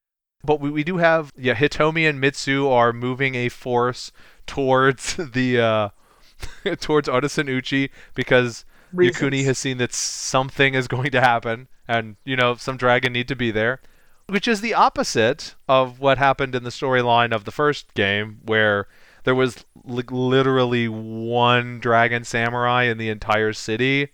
[0.45, 1.55] but we, we do have yeah.
[1.55, 4.12] Hitomi and Mitsu are moving a force
[4.47, 5.88] towards the uh
[6.81, 9.19] towards Otosan Uchi because Reasons.
[9.19, 13.27] Yokuni has seen that something is going to happen, and you know some dragon need
[13.29, 13.81] to be there,
[14.27, 18.87] which is the opposite of what happened in the storyline of the first game, where
[19.24, 24.09] there was li- literally one dragon samurai in the entire city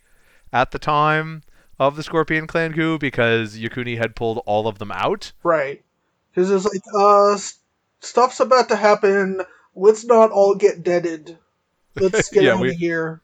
[0.52, 1.42] at the time
[1.78, 5.32] of the Scorpion Clan coup because Yokuni had pulled all of them out.
[5.42, 5.84] Right.
[6.30, 7.36] Because it's like, uh,
[8.00, 9.40] stuff's about to happen.
[9.74, 11.36] Let's not all get deaded.
[11.96, 13.20] Let's get Yeah, out we- of here.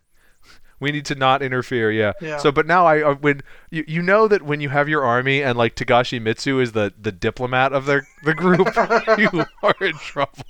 [0.81, 2.13] We need to not interfere, yeah.
[2.21, 2.39] Yeah.
[2.39, 5.43] So, but now I uh, when you you know that when you have your army
[5.43, 8.67] and like Togashi Mitsu is the the diplomat of the the group,
[9.19, 10.45] you are in trouble.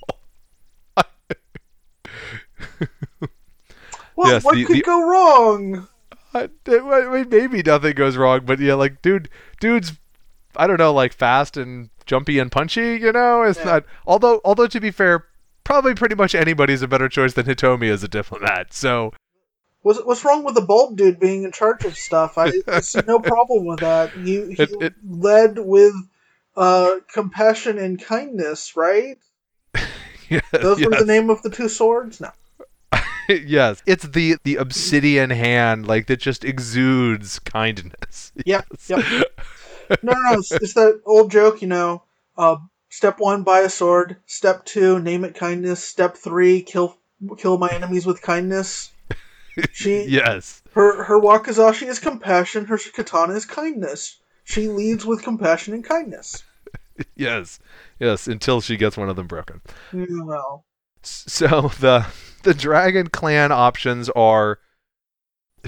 [4.15, 5.87] What, Yes, what the- could the- go wrong?
[6.33, 9.27] I, I mean, maybe nothing goes wrong, but yeah, like dude,
[9.59, 9.93] dude's
[10.55, 12.97] I don't know, like fast and jumpy and punchy.
[13.01, 13.65] You know, it's Yeah.
[13.65, 13.83] not.
[14.05, 15.25] Although, although to be fair,
[15.63, 18.73] probably pretty much anybody's a better choice than Hitomi as a diplomat.
[18.73, 19.11] So
[19.81, 22.37] What's, what's wrong with the bald dude being in charge of stuff?
[22.37, 24.11] I, I see no problem with that.
[24.15, 25.93] He, he It- it- led with
[26.55, 29.17] uh, compassion and kindness, right?
[30.29, 30.99] yeah, Those were yes.
[30.99, 32.21] the name of the two swords?
[32.21, 32.31] No.
[33.29, 38.33] yes, it's the the obsidian hand, like that just exudes kindness.
[38.45, 38.89] Yep, Yes.
[40.01, 40.39] No, no, no.
[40.39, 42.03] It's, it's that old joke, you know.
[42.37, 42.57] Uh,
[42.89, 44.17] step one, buy a sword.
[44.25, 45.83] Step two, name it kindness.
[45.83, 46.97] Step three, kill
[47.37, 48.91] kill my enemies with kindness.
[49.71, 50.61] She yes.
[50.73, 52.65] her her wakizashi is compassion.
[52.65, 54.19] Her katana is kindness.
[54.43, 56.43] She leads with compassion and kindness.
[57.15, 57.57] Yes.
[57.99, 58.27] Yes.
[58.27, 59.61] Until she gets one of them broken.
[59.91, 60.65] Well,
[61.01, 62.05] So the
[62.43, 64.59] the Dragon Clan options are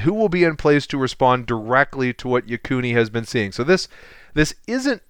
[0.02, 3.52] who will be in place to respond directly to what Yokuni has been seeing.
[3.52, 3.88] So this
[4.36, 5.02] this isn't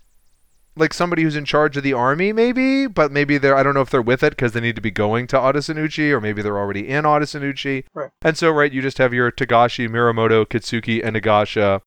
[0.76, 3.82] like somebody who's in charge of the army, maybe, but maybe they're I don't know
[3.82, 6.42] if they're with it because they need to be going to Otosan Uchi, or maybe
[6.42, 7.86] they're already in Otosan Uchi.
[7.94, 8.10] Right.
[8.22, 11.82] And so right, you just have your Togashi, Mirumoto, Kitsuki, and Agasha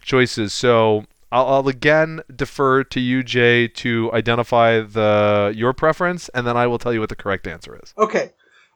[0.00, 0.52] choices.
[0.52, 6.56] So I'll, I'll again defer to you, Jay, to identify the your preference, and then
[6.56, 7.94] I will tell you what the correct answer is.
[7.96, 8.32] okay.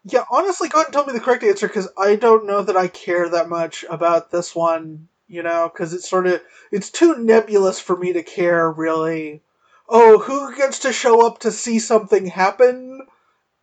[0.08, 2.76] Yeah, honestly, go ahead and tell me the correct answer because I don't know that
[2.76, 5.08] I care that much about this one.
[5.26, 9.42] You know, because it's sort of it's too nebulous for me to care really.
[9.88, 13.06] Oh, who gets to show up to see something happen?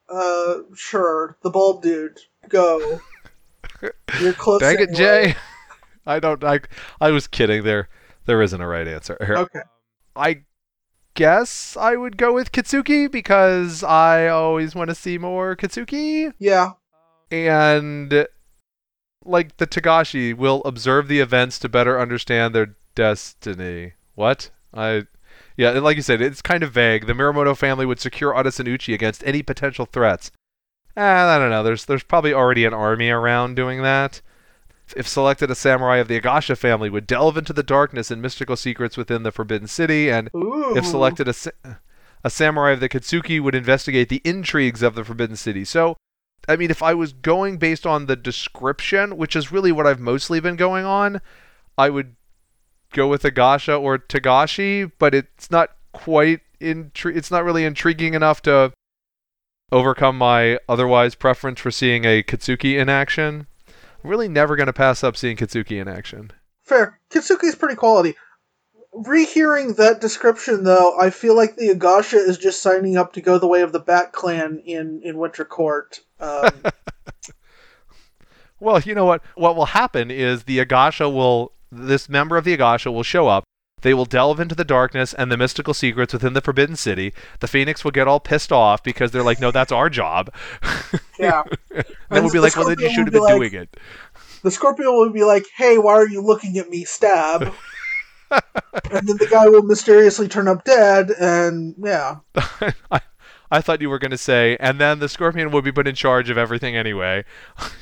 [0.09, 2.19] Uh, sure, the bald dude.
[2.49, 3.01] Go.
[4.19, 4.61] You're close.
[4.61, 4.93] Dang it.
[4.93, 5.35] Jay.
[6.05, 6.43] I don't.
[6.43, 6.61] I.
[7.01, 7.89] I was kidding there.
[8.25, 9.17] There isn't a right answer.
[9.37, 9.61] Okay.
[10.15, 10.43] I
[11.15, 16.31] guess I would go with Kitsuki because I always want to see more Kitsuki.
[16.37, 16.73] Yeah.
[17.31, 18.27] And
[19.25, 23.93] like the Togashi will observe the events to better understand their destiny.
[24.13, 24.51] What?
[24.73, 25.07] I
[25.57, 27.05] yeah, and like you said, it's kind of vague.
[27.05, 30.31] The Mirumoto family would secure Uchi against any potential threats.
[30.95, 31.63] Eh, I don't know.
[31.63, 34.21] There's there's probably already an army around doing that.
[34.95, 38.55] If selected, a samurai of the Agasha family would delve into the darkness and mystical
[38.55, 40.75] secrets within the Forbidden City, and Ooh.
[40.75, 41.51] if selected, a, sa-
[42.23, 45.63] a samurai of the Kitsuki would investigate the intrigues of the Forbidden City.
[45.65, 45.95] So,
[46.47, 50.01] I mean, if I was going based on the description, which is really what I've
[50.01, 51.21] mostly been going on,
[51.77, 52.15] I would
[52.93, 58.41] go with Agasha or Togashi, but it's not quite intri- it's not really intriguing enough
[58.43, 58.71] to
[59.71, 63.47] overcome my otherwise preference for seeing a Kitsuki in action.
[64.03, 66.31] I'm really never going to pass up seeing Kitsuki in action.
[66.63, 66.99] Fair.
[67.09, 68.15] Kitsuki's pretty quality.
[68.93, 73.39] Rehearing that description, though, I feel like the Agasha is just signing up to go
[73.39, 75.99] the way of the Bat Clan in, in Winter Court.
[76.19, 76.51] Um,
[78.59, 79.23] well, you know what?
[79.35, 83.43] What will happen is the Agasha will, this member of the Agasha will show up.
[83.81, 87.13] They will delve into the darkness and the mystical secrets within the Forbidden City.
[87.41, 90.33] The Phoenix will get all pissed off because they're like, no, that's our job.
[91.19, 91.43] yeah.
[91.75, 93.63] and then we'll be like, well, then you should have will been be like- doing
[93.63, 93.77] it.
[94.43, 96.83] The Scorpion will be like, hey, why are you looking at me?
[96.85, 97.53] Stab.
[98.31, 102.17] and then the guy will mysteriously turn up dead, and yeah.
[102.91, 103.01] I,
[103.51, 105.95] I thought you were going to say, and then the Scorpion will be put in
[105.95, 107.23] charge of everything anyway.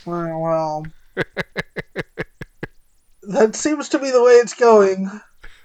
[0.05, 0.85] Well, well.
[3.23, 5.09] That seems to be the way it's going.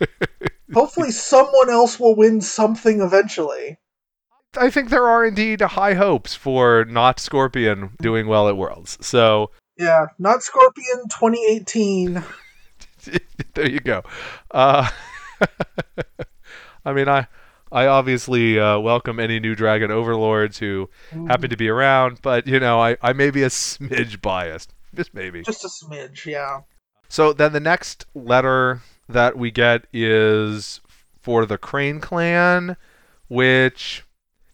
[0.75, 3.79] Hopefully, someone else will win something eventually.
[4.57, 8.99] I think there are indeed high hopes for not Scorpion doing well at Worlds.
[9.01, 12.25] So Yeah, not Scorpion 2018.
[13.55, 14.03] there you go.
[14.51, 14.88] Uh,
[16.85, 17.27] I mean, I
[17.71, 20.88] I obviously uh, welcome any new Dragon Overlords who
[21.29, 25.12] happen to be around, but you know, I, I may be a smidge biased, just
[25.12, 25.42] maybe.
[25.42, 26.61] Just a smidge, yeah.
[27.09, 30.81] So then the next letter that we get is
[31.23, 32.77] for the Crane clan,
[33.29, 34.05] which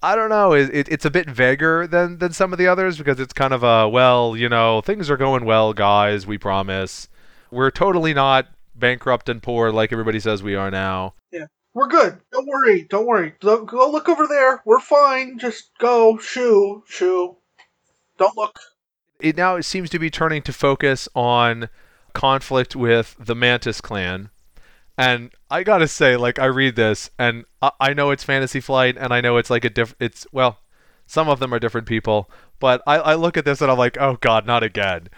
[0.03, 0.53] I don't know.
[0.53, 3.53] It, it, it's a bit vaguer than than some of the others because it's kind
[3.53, 6.27] of a well, you know, things are going well, guys.
[6.27, 7.09] We promise.
[7.51, 11.15] We're totally not bankrupt and poor like everybody says we are now.
[11.31, 12.19] Yeah, we're good.
[12.33, 12.83] Don't worry.
[12.83, 13.35] Don't worry.
[13.41, 14.63] Don't, go look over there.
[14.65, 15.39] We're fine.
[15.39, 16.19] Just go.
[16.19, 16.83] Shoo.
[16.87, 17.37] Shoo.
[18.19, 18.59] Don't look.
[19.21, 21.69] It now seems to be turning to focus on
[22.15, 24.31] conflict with the Mantis clan.
[24.99, 28.97] And I gotta say, like, I read this, and I, I know it's Fantasy Flight,
[28.99, 29.95] and I know it's like a diff.
[29.99, 30.59] It's well,
[31.07, 33.97] some of them are different people, but I, I look at this and I'm like,
[33.99, 35.09] oh god, not again.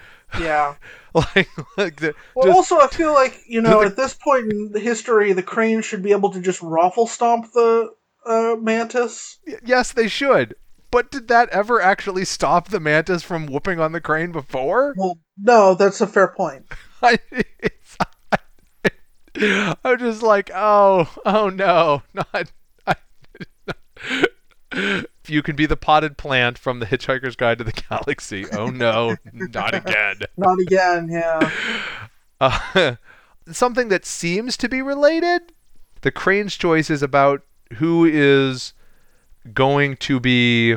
[0.41, 0.77] Yeah.
[1.15, 4.51] like, like the, Well, just- also, I feel like, you know, the- at this point
[4.53, 7.91] in the history, the crane should be able to just raffle stomp the
[8.27, 9.39] uh, mantis.
[9.47, 10.55] y- yes, they should.
[10.91, 14.95] But did that ever actually stop the mantis from whooping on the crane before?
[14.97, 16.67] Well, no, that's a fair point.
[17.03, 17.19] I,
[19.85, 22.53] I'm just like, oh, oh no, not.
[22.87, 22.95] I,
[25.29, 28.47] you can be the potted plant from the Hitchhiker's Guide to the Galaxy.
[28.53, 30.21] Oh no, not again.
[30.37, 31.51] Not again, yeah.
[32.41, 32.97] Uh,
[33.51, 35.53] something that seems to be related.
[36.03, 37.43] The Crane's choice is about
[37.75, 38.73] who is
[39.53, 40.77] going to be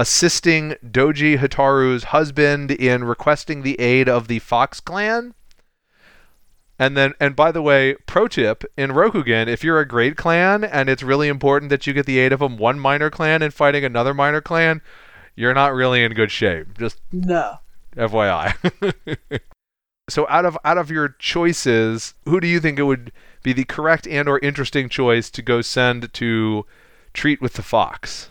[0.00, 5.34] assisting Doji Hotaru's husband in requesting the aid of the Fox clan.
[6.78, 10.64] And then, and by the way, pro tip in Rokugan, if you're a great clan
[10.64, 13.52] and it's really important that you get the aid of them, one minor clan and
[13.52, 14.80] fighting another minor clan,
[15.36, 16.78] you're not really in good shape.
[16.78, 17.58] Just No.
[17.94, 18.54] FYI.
[20.08, 23.64] so out of out of your choices, who do you think it would be the
[23.64, 26.64] correct and or interesting choice to go send to
[27.12, 28.29] treat with the fox?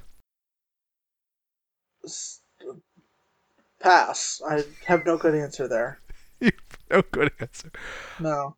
[3.79, 4.41] Pass.
[4.47, 5.99] I have no good answer there.
[6.91, 7.71] No good answer.
[8.19, 8.55] No.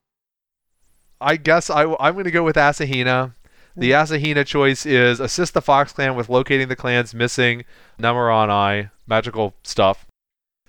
[1.19, 3.33] I guess I, am going to go with Asahina.
[3.75, 4.13] The mm-hmm.
[4.13, 7.65] Asahina choice is assist the Fox clan with locating the clan's missing
[7.99, 10.07] nemuranai magical stuff,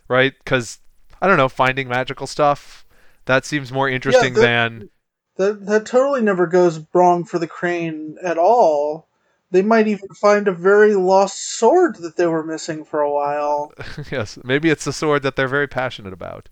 [0.08, 0.34] right?
[0.42, 0.80] Because
[1.20, 2.84] I don't know, finding magical stuff
[3.24, 4.90] that seems more interesting the- than
[5.36, 9.08] That that totally never goes wrong for the crane at all.
[9.52, 13.72] They might even find a very lost sword that they were missing for a while.
[14.10, 16.48] yes, maybe it's the sword that they're very passionate about.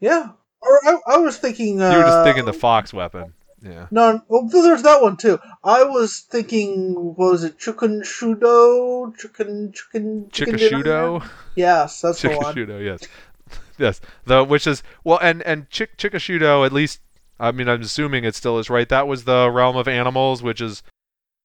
[0.00, 0.30] Yeah.
[0.60, 1.82] Or I, I was thinking.
[1.82, 3.34] Uh, You were just thinking the fox weapon.
[3.60, 3.86] Yeah.
[3.90, 5.40] No, well, there's that one too.
[5.64, 9.16] I was thinking, what was it, Chicken Shudo?
[9.16, 10.54] Chicken, chicken, chicken?
[10.56, 11.26] Chikushudo.
[11.56, 12.54] Yes, that's the one.
[12.54, 13.00] Chikushudo, yes.
[13.76, 14.00] Yes.
[14.24, 17.00] The which is well and and Chik Chikushudo at least
[17.40, 18.88] I mean, I'm assuming it still is right.
[18.88, 20.84] That was the realm of animals, which is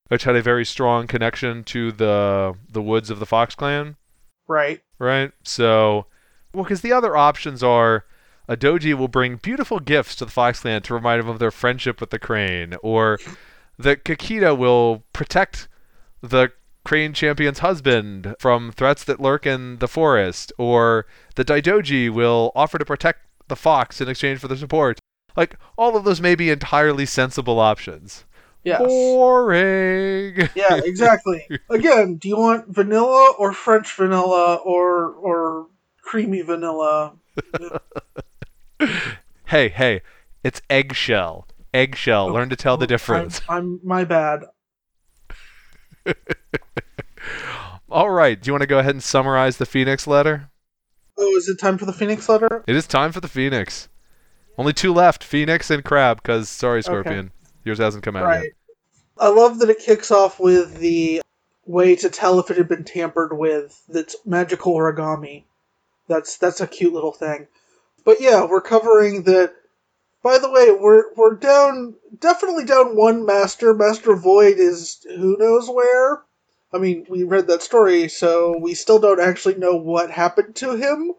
[0.09, 3.95] which had a very strong connection to the the woods of the Fox Clan,
[4.47, 4.81] Right.
[4.99, 5.31] right?
[5.43, 6.05] So,
[6.53, 8.05] well, because the other options are
[8.47, 11.51] a doji will bring beautiful gifts to the Fox Clan to remind them of their
[11.51, 13.19] friendship with the crane, or
[13.77, 15.67] the Kakita will protect
[16.21, 16.51] the
[16.83, 22.79] crane champion's husband from threats that lurk in the forest, or the Daidoji will offer
[22.79, 24.99] to protect the fox in exchange for their support.
[25.37, 28.25] Like, all of those may be entirely sensible options.
[28.63, 28.79] Yes.
[28.81, 30.49] Boring!
[30.53, 31.47] Yeah, exactly.
[31.69, 35.67] Again, do you want vanilla or French vanilla or or
[36.01, 37.13] creamy vanilla?
[39.45, 40.01] hey, hey,
[40.43, 41.47] it's eggshell.
[41.73, 42.29] Eggshell.
[42.29, 43.41] Oh, learn to tell the oh, difference.
[43.47, 44.43] I'm, I'm my bad.
[47.91, 50.49] All right, do you want to go ahead and summarize the Phoenix letter?
[51.17, 52.63] Oh, is it time for the Phoenix letter?
[52.67, 53.89] It is time for the Phoenix.
[54.57, 57.31] Only two left, Phoenix and Crab, because, sorry, Scorpion,
[57.69, 58.43] yours hasn't come out Right.
[58.43, 58.53] yet.
[59.17, 61.21] I love that it kicks off with the
[61.65, 63.81] way to tell if it had been tampered with.
[63.87, 65.43] That's magical origami.
[66.07, 67.47] That's that's a cute little thing.
[68.03, 69.53] But yeah, we're covering that.
[70.23, 73.73] By the way, we're we're down definitely down one master.
[73.73, 76.23] Master Void is who knows where.
[76.73, 80.75] I mean, we read that story, so we still don't actually know what happened to
[80.75, 81.13] him,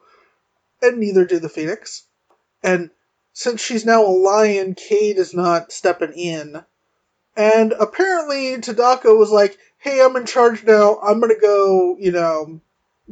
[0.83, 2.07] and neither do the Phoenix.
[2.63, 2.91] And
[3.41, 6.63] since she's now a lion, Cade is not stepping in.
[7.35, 10.99] And apparently, Tadaka was like, hey, I'm in charge now.
[11.03, 12.61] I'm going to go, you know,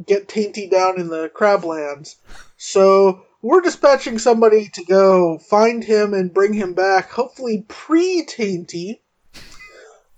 [0.07, 2.17] get Tainty down in the Crablands.
[2.59, 8.99] So we're dispatching somebody to go find him and bring him back, hopefully pre Tainty.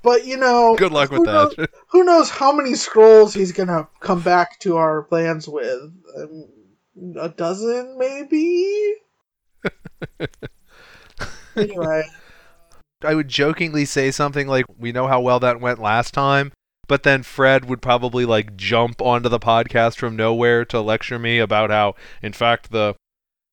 [0.02, 1.32] But, you know, Good luck with who that.
[1.56, 5.92] knows- who knows how many scrolls he's going to come back to our lands with?
[6.16, 6.46] Um,
[7.16, 8.96] a dozen, maybe?
[11.56, 12.02] Anyway.
[13.02, 16.52] I would jokingly say something like, "We know how well that went last time,"
[16.86, 21.38] but then Fred would probably like jump onto the podcast from nowhere to lecture me
[21.38, 22.94] about how, in fact, the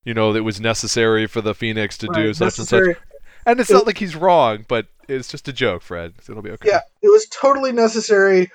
[0.03, 2.97] you know it was necessary for the Phoenix to do Right, such and such.
[3.45, 6.15] And it's it- not like he's wrong, but it's just a joke, Fred.
[6.21, 6.67] So it'll be okay.
[6.69, 8.51] Yeah, it was totally necessary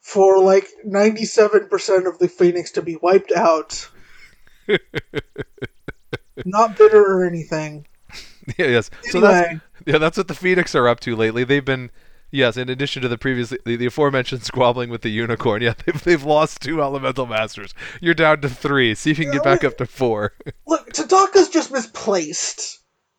[0.00, 3.90] for like 97% of the Phoenix to be wiped out.
[6.44, 7.86] Not bitter or anything.
[8.58, 8.90] Yeah, yes.
[9.10, 11.44] So that's yeah, that's what the Phoenix are up to lately.
[11.44, 11.90] They've been
[12.30, 16.02] yes, in addition to the previous the, the aforementioned squabbling with the unicorn, yeah, they've
[16.02, 17.74] they've lost two elemental masters.
[18.00, 18.94] You're down to three.
[18.94, 20.32] See if you can get back up to four.
[20.66, 22.78] look, Tadaka's just misplaced.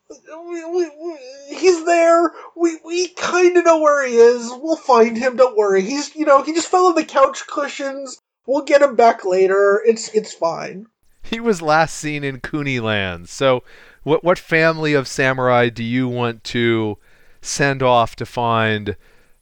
[0.10, 2.32] We, we, we, he's there.
[2.56, 4.50] We we kind of know where he is.
[4.52, 5.38] We'll find him.
[5.38, 5.82] Don't worry.
[5.82, 8.20] He's you know he just fell on the couch cushions.
[8.46, 9.82] We'll get him back later.
[9.86, 10.88] It's it's fine.
[11.32, 13.30] He was last seen in Kuni Land.
[13.30, 13.64] So,
[14.04, 16.98] what what family of samurai do you want to
[17.42, 18.98] send off to find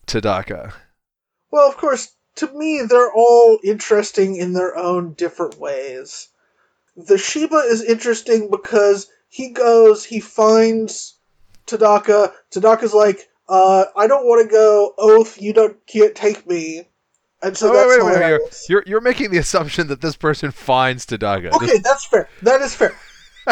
[0.06, 0.74] Tadaka?
[1.50, 6.30] Well, of course, to me, they're all interesting in their own different ways.
[6.96, 11.18] The Shiba is interesting because he goes, he finds
[11.66, 12.34] Tadaka.
[12.52, 14.94] Tadaka's like, uh, I don't want to go.
[15.00, 16.88] Oath, you don't can't take me.
[17.42, 18.66] And so Oh, that's wait, wait, wait.
[18.70, 21.54] You're you're making the assumption that this person finds Tadaka.
[21.54, 22.28] Okay, that's fair.
[22.42, 22.94] That is fair.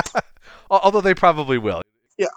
[0.70, 1.82] Although they probably will.
[2.18, 2.28] Yeah.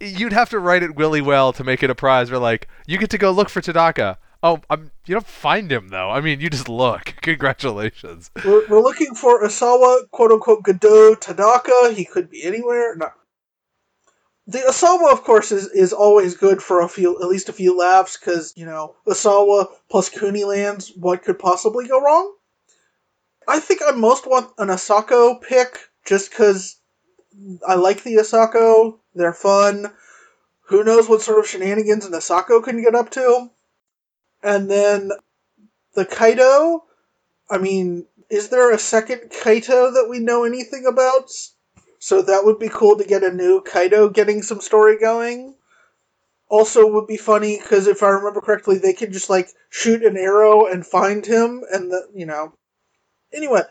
[0.00, 2.98] You'd have to write it willy well to make it a prize where like you
[2.98, 4.16] get to go look for Tadaka.
[4.44, 6.10] Oh, I'm, you don't find him though.
[6.10, 7.14] I mean, you just look.
[7.22, 8.30] Congratulations.
[8.44, 11.94] We're, we're looking for Isawa, quote unquote, Godot Tadaka.
[11.94, 12.96] He could be anywhere.
[12.96, 13.10] No.
[14.46, 17.76] The Isawa, of course, is, is always good for a few, at least a few
[17.76, 22.34] laughs, because, you know, Isawa plus Kuni lands, what could possibly go wrong?
[23.46, 26.76] I think I most want an Asako pick, just because
[27.66, 28.98] I like the Asako.
[29.14, 29.92] They're fun.
[30.66, 33.50] Who knows what sort of shenanigans an Asako can get up to?
[34.42, 35.12] And then
[35.94, 36.80] the Kaito,
[37.50, 41.30] I mean, is there a second Kaito that we know anything about?
[42.02, 45.54] So that would be cool to get a new Kaito getting some story going.
[46.48, 50.16] Also, would be funny because if I remember correctly, they could just like shoot an
[50.16, 52.54] arrow and find him, and the you know.
[53.32, 53.62] Anyway,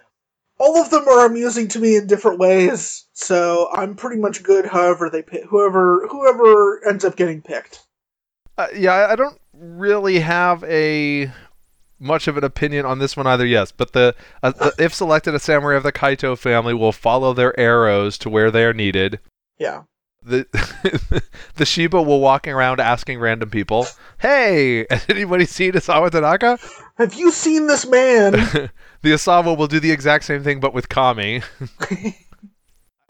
[0.57, 4.65] all of them are amusing to me in different ways, so I'm pretty much good.
[4.65, 7.85] However, they pick whoever whoever ends up getting picked.
[8.57, 11.29] Uh, yeah, I- I don't really have a
[12.01, 13.45] much of an opinion on this one either.
[13.45, 17.33] Yes, but the, uh, the if selected, a samurai of the Kaito family will follow
[17.33, 19.19] their arrows to where they are needed.
[19.57, 19.83] Yeah.
[20.23, 20.45] The
[21.55, 23.87] the Shiba will walking around asking random people,
[24.19, 26.59] "Hey, has anybody seen Isawa Tadaka?"
[26.97, 28.31] Have you seen this man?
[29.01, 31.41] the Isawa will do the exact same thing, but with Kami.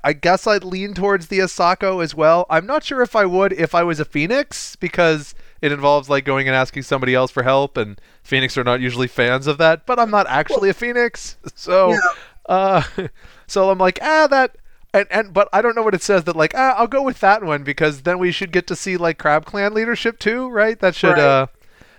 [0.04, 2.46] I guess I'd lean towards the Asako as well.
[2.50, 6.26] I'm not sure if I would if I was a Phoenix because it involves like
[6.26, 9.86] going and asking somebody else for help, and Phoenix are not usually fans of that.
[9.86, 12.00] But I'm not actually a Phoenix, so Yeah.
[12.48, 12.84] uh,
[13.48, 14.56] so I'm like ah that.
[14.94, 17.22] And, and but I don't know what it says that like ah I'll go with
[17.22, 20.78] that one because then we should get to see like Crab Clan leadership too right
[20.82, 21.20] that should Right.
[21.20, 21.48] uh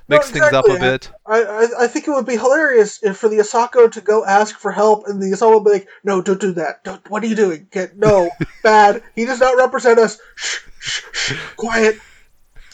[0.09, 3.17] No, mix things up a bit I, I I think it would be hilarious if
[3.17, 6.21] for the Asako to go ask for help and the Asako would be like, "No,
[6.21, 6.85] don't do that.
[6.85, 7.67] Don't, what are you doing?
[7.71, 8.29] Get no
[8.63, 9.03] bad.
[9.15, 10.19] He does not represent us.
[10.35, 11.33] Shh, shh, shh.
[11.57, 11.97] Quiet."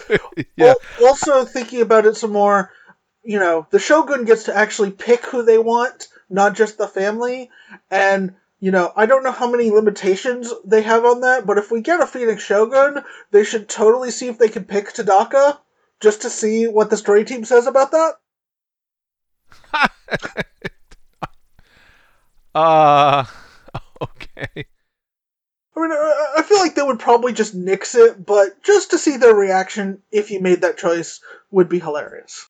[0.57, 2.73] yeah Also, thinking about it some more,
[3.23, 7.51] you know, the Shogun gets to actually pick who they want, not just the family.
[7.91, 11.71] And you know, I don't know how many limitations they have on that, but if
[11.71, 15.59] we get a Phoenix Shogun, they should totally see if they can pick Tadaka,
[16.01, 18.15] just to see what the story team says about that.
[22.55, 23.25] uh
[24.03, 24.67] okay
[25.79, 29.17] I mean, I feel like they would probably just nix it, but just to see
[29.17, 31.21] their reaction if you made that choice
[31.51, 32.49] would be hilarious.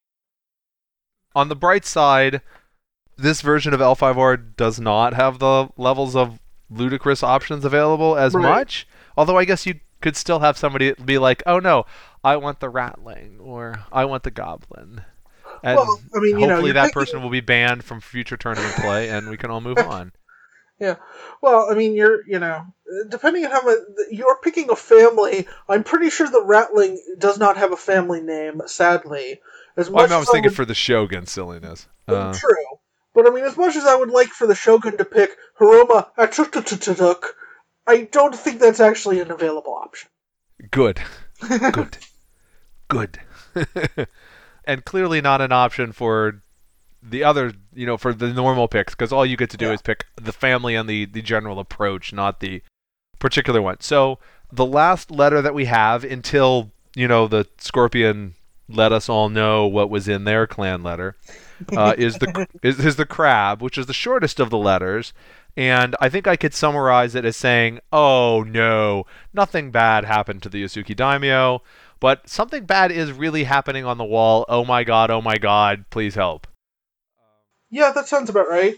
[1.35, 2.41] on the bright side,
[3.17, 8.43] this version of L5R does not have the levels of ludicrous options available as Right.
[8.43, 8.89] much.
[9.17, 11.85] Although I guess you could still have somebody be like, "Oh no,
[12.25, 15.05] I want the ratling," or "I want the goblin,"
[15.63, 18.37] and Well, I mean, you know, hopefully you're that person will be banned from future
[18.37, 20.13] tournament play, and we can all move on.
[21.43, 22.67] Well, I mean, you're, you know,
[23.09, 23.79] depending on how much
[24.11, 28.63] you're picking a family, I'm pretty sure the Ratling does not have a family name,
[28.67, 29.41] sadly.
[29.77, 31.87] As Well, I, much mean, I was thinking would, for the Shogun silliness.
[32.07, 32.79] Uh, true,
[33.15, 36.09] but I mean, as much as I would like for the Shogun to pick Hiroma
[36.17, 37.25] Achutututuk,
[37.87, 40.11] I don't think that's actually an available option.
[40.71, 41.01] good,
[41.73, 41.99] good,
[42.89, 43.19] good,
[44.65, 46.43] and clearly not an option for
[47.03, 49.73] the other, you know, for the normal picks, because all you get to do Yeah.
[49.73, 52.63] is pick the family and the the general approach, not the
[53.19, 53.81] particular one.
[53.81, 54.19] So
[54.53, 58.35] the last letter that we have until you know the Scorpion
[58.69, 61.17] let us all know what was in their clan letter
[61.75, 65.13] uh, is the is, is the crab, which is the shortest of the letters.
[65.57, 70.49] And I think I could summarize it as saying, "Oh no, nothing bad happened to
[70.49, 71.63] the Yasuki Daimyo,
[72.01, 74.45] but something bad is really happening on the wall.
[74.49, 76.47] Oh my god, oh my god, please help."
[77.71, 78.77] Yeah, that sounds about right.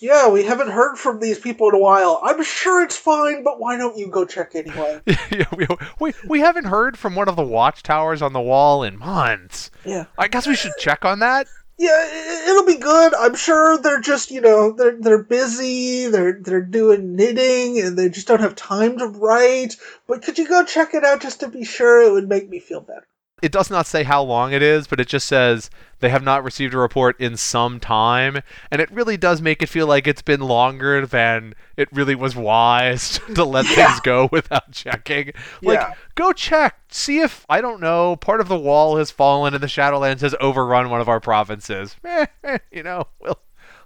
[0.00, 2.20] Yeah, we haven't heard from these people in a while.
[2.22, 5.02] I'm sure it's fine, but why don't you go check anyway?
[5.30, 5.66] yeah, we,
[6.00, 9.70] we we haven't heard from one of the watchtowers on the wall in months.
[9.84, 10.06] Yeah.
[10.16, 11.48] I guess we should check on that.
[11.76, 13.14] Yeah, it'll be good.
[13.14, 16.08] I'm sure they're just, you know, they're they're busy.
[16.08, 19.76] They're they're doing knitting and they just don't have time to write.
[20.06, 22.02] But could you go check it out just to be sure?
[22.02, 23.06] It would make me feel better.
[23.42, 25.70] It does not say how long it is, but it just says
[26.00, 29.68] they have not received a report in some time, and it really does make it
[29.68, 33.86] feel like it's been longer than it really was wise to let Yeah.
[33.88, 35.32] things go without checking.
[35.62, 35.94] Like, Yeah.
[36.14, 39.66] go check, see if I don't know, part of the wall has fallen and the
[39.68, 41.96] Shadowlands has overrun one of our provinces.
[42.04, 43.40] Eh, eh, you know, well,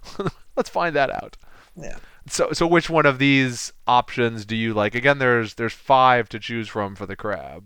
[0.55, 1.37] let's find that out.
[1.75, 1.97] Yeah.
[2.27, 4.95] So, so which one of these options do you like?
[4.95, 7.65] Again, there's there's five to choose from for the crab.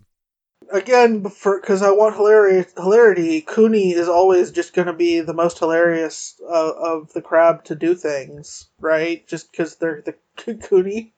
[0.71, 5.33] Again, for because I want hilarity, hilarity, Kuni is always just going to be the
[5.33, 9.27] most hilarious uh, of the crab to do things, right?
[9.27, 10.15] Just because they're the
[10.53, 11.13] Kuni.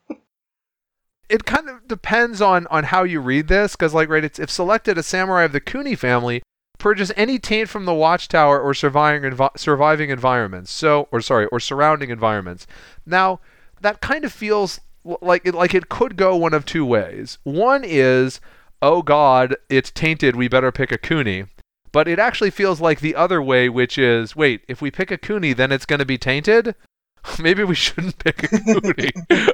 [1.30, 4.50] it kind of depends on on how you read this because like right it's if
[4.50, 6.42] selected a samurai of the Kuni family
[6.78, 11.60] purges any taint from the watchtower or surviving envi- surviving environments so or sorry or
[11.60, 12.66] surrounding environments
[13.06, 13.40] now
[13.80, 14.80] that kind of feels
[15.22, 18.42] like it like it could go one of two ways one is
[18.82, 21.46] oh god it's tainted we better pick a Kuni
[21.92, 25.18] but it actually feels like the other way which is wait if we pick a
[25.18, 26.76] Kuni then it's going to be tainted
[27.40, 29.12] maybe we shouldn't pick a Kuni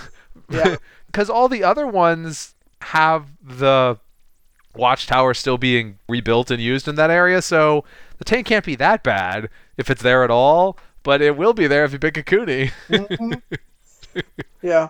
[0.50, 0.76] Yeah.
[1.06, 3.98] because all the other ones have the
[4.74, 7.84] watchtower still being rebuilt and used in that area, so
[8.18, 10.78] the tank can't be that bad if it's there at all.
[11.02, 12.70] But it will be there if you pick a Kuni.
[12.88, 13.42] Mhm.
[14.62, 14.88] yeah.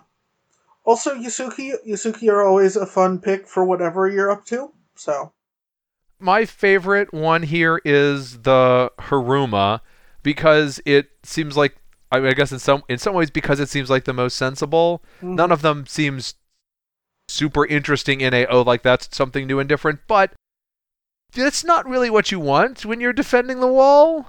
[0.84, 4.72] Also, Yasuki, Yasuki are always a fun pick for whatever you're up to.
[4.96, 5.32] So,
[6.18, 9.80] My favorite one here is the Hiruma
[10.22, 11.76] because it seems like
[12.10, 14.36] I, mean, I guess in some in some ways because it seems like the most
[14.36, 15.02] sensible.
[15.18, 15.36] Mm-hmm.
[15.36, 16.34] None of them seems
[17.28, 20.32] super interesting in a oh like that's something new and different, but
[21.34, 24.26] that's not really what you want when you're defending the wall.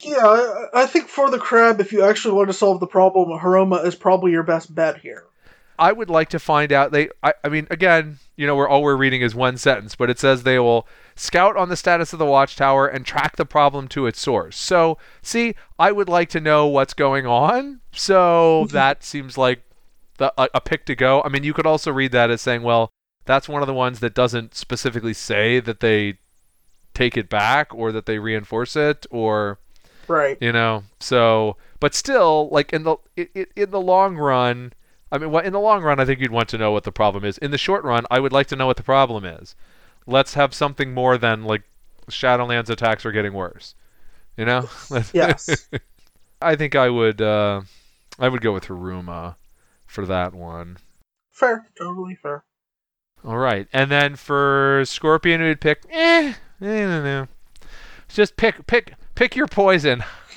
[0.00, 3.36] yeah, I, I think for the crab, if you actually want to solve the problem,
[3.40, 5.24] Hiruma is probably your best bet here.
[5.78, 6.92] I would like to find out.
[6.92, 10.10] They, I, I mean, again, you know, we're all we're reading is one sentence, but
[10.10, 13.88] it says they will scout on the status of the watchtower and track the problem
[13.88, 14.56] to its source.
[14.56, 17.80] So, see, I would like to know what's going on.
[17.92, 18.74] So mm-hmm.
[18.74, 19.62] that seems like
[20.18, 21.22] the, a, a pick to go.
[21.24, 22.90] I mean, you could also read that as saying, well,
[23.24, 26.18] that's one of the ones that doesn't specifically say that they
[26.94, 29.58] take it back or that they reinforce it or
[30.08, 30.38] Right.
[30.40, 30.84] you know.
[30.98, 34.72] So, but still, like in the i- i- in the long run,
[35.10, 37.24] I mean, in the long run, I think you'd want to know what the problem
[37.24, 37.38] is.
[37.38, 39.54] In the short run, I would like to know what the problem is.
[40.06, 41.62] Let's have something more than like
[42.10, 43.74] Shadowlands attacks are getting worse.
[44.36, 44.68] You know?
[45.12, 45.68] Yes.
[46.42, 47.62] I think I would uh
[48.18, 49.36] I would go with Hiruma
[49.86, 50.78] for that one.
[51.32, 51.66] fair.
[51.78, 52.44] Totally fair.
[53.24, 53.66] All right.
[53.72, 57.26] And then for Scorpion we'd pick eh, I don't know.
[58.08, 60.04] Just pick pick pick your poison.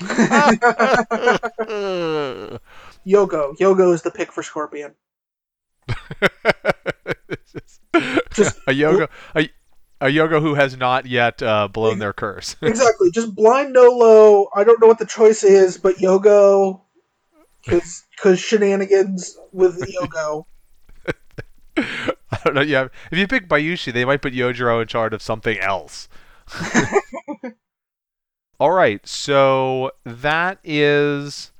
[3.06, 3.56] Yogo.
[3.58, 4.94] Yogo is the pick for Scorpion.
[8.32, 9.50] Just- a Yogo a,
[10.00, 12.56] a Yogo who has not yet uh, blown their curse.
[12.62, 13.10] Exactly.
[13.10, 14.48] Just blind Nolo.
[14.54, 16.80] I don't know what the choice is, but Yogo.
[17.64, 20.46] Because shenanigans with Yogo.
[21.76, 22.60] I don't know.
[22.62, 26.08] Yeah, if you pick Bayushi, they might put Yojiro in charge of something else.
[28.58, 31.51] All right, so that is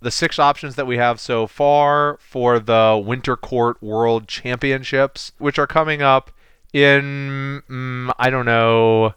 [0.00, 5.58] the six options that we have so far for the Winter Court World Championships, which
[5.58, 6.30] are coming up
[6.72, 9.14] in mm, I don't know,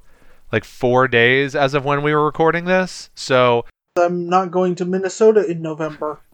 [0.52, 3.10] like four days as of when we were recording this.
[3.14, 3.66] So
[3.98, 6.20] I'm not going to Minnesota in November.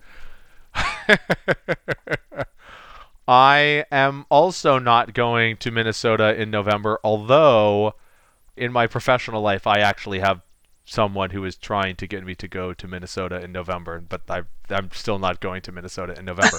[3.27, 7.95] I am also not going to Minnesota in November, although
[8.55, 10.41] in my professional life I actually have
[10.87, 14.43] someone who is trying to get me to go to Minnesota in November, but I,
[14.69, 16.57] I'm still not going to Minnesota in November.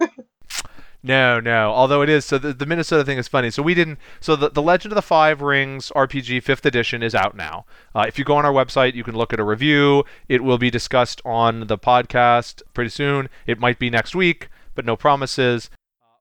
[1.02, 1.72] no, no.
[1.72, 3.50] Although it is so, the, the Minnesota thing is funny.
[3.50, 3.98] So we didn't.
[4.20, 7.64] So the, the Legend of the Five Rings RPG Fifth Edition is out now.
[7.94, 10.04] Uh, if you go on our website, you can look at a review.
[10.28, 13.30] It will be discussed on the podcast pretty soon.
[13.46, 15.70] It might be next week, but no promises.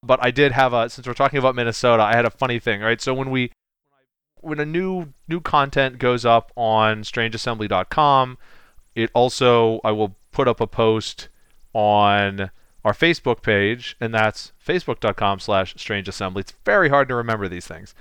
[0.01, 2.81] But I did have a since we're talking about Minnesota, I had a funny thing,
[2.81, 3.01] right?
[3.01, 3.51] So when we
[4.41, 8.37] when a new new content goes up on strangeassembly.com,
[8.95, 11.29] it also I will put up a post
[11.73, 12.51] on
[12.83, 16.39] our Facebook page, and that's facebook.com slash strangeassembly.
[16.39, 17.93] It's very hard to remember these things.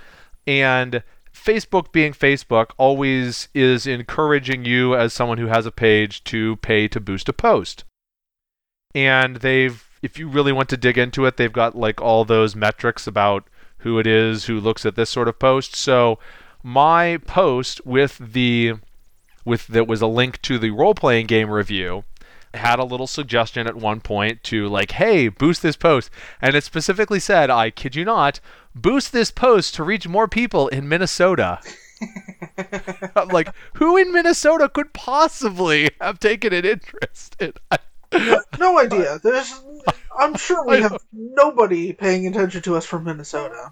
[0.47, 6.57] And Facebook being Facebook always is encouraging you as someone who has a page to
[6.57, 7.83] pay to boost a post.
[8.93, 12.55] And they've if you really want to dig into it, they've got like all those
[12.55, 13.47] metrics about
[13.81, 15.75] who it is who looks at this sort of post.
[15.75, 16.19] So
[16.63, 18.73] my post with the
[19.43, 22.03] with that was a link to the role playing game review
[22.53, 26.09] had a little suggestion at one point to like hey boost this post.
[26.41, 28.39] And it specifically said i kid you not
[28.75, 31.59] boost this post to reach more people in minnesota.
[33.15, 37.53] I'm like who in minnesota could possibly have taken an interest in
[38.59, 39.19] No idea.
[39.23, 39.61] There's.
[40.19, 43.71] I'm sure we have nobody paying attention to us from Minnesota.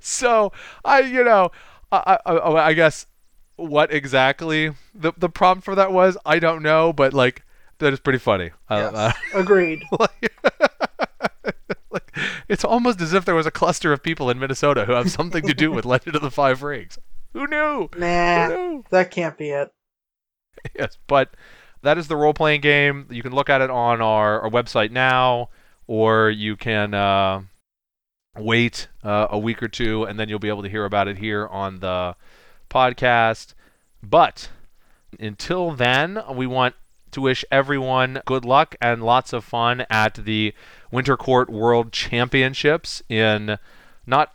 [0.00, 0.52] so
[0.84, 1.50] I, you know,
[1.90, 3.06] I, I, I I guess
[3.56, 7.42] what exactly the the prompt for that was, I don't know, but like
[7.78, 8.50] that is pretty funny.
[8.70, 8.94] Yes.
[8.94, 9.82] Uh, Agreed.
[10.00, 10.32] like,
[11.90, 12.16] like,
[12.48, 15.46] it's almost as if there was a cluster of people in Minnesota who have something
[15.46, 16.98] to do with Legend of the Five Rings.
[17.34, 17.88] Who knew?
[17.96, 18.84] Nah, Who knew?
[18.90, 19.72] that can't be it.
[20.78, 21.34] yes, but
[21.82, 23.06] that is the role playing game.
[23.10, 25.50] You can look at it on our, our website now,
[25.86, 27.42] or you can uh,
[28.38, 31.18] wait uh, a week or two, and then you'll be able to hear about it
[31.18, 32.16] here on the
[32.70, 33.54] podcast.
[34.02, 34.50] But
[35.20, 36.74] until then, we want
[37.12, 40.54] to wish everyone good luck and lots of fun at the
[40.90, 43.58] Winter Court World Championships in
[44.06, 44.34] not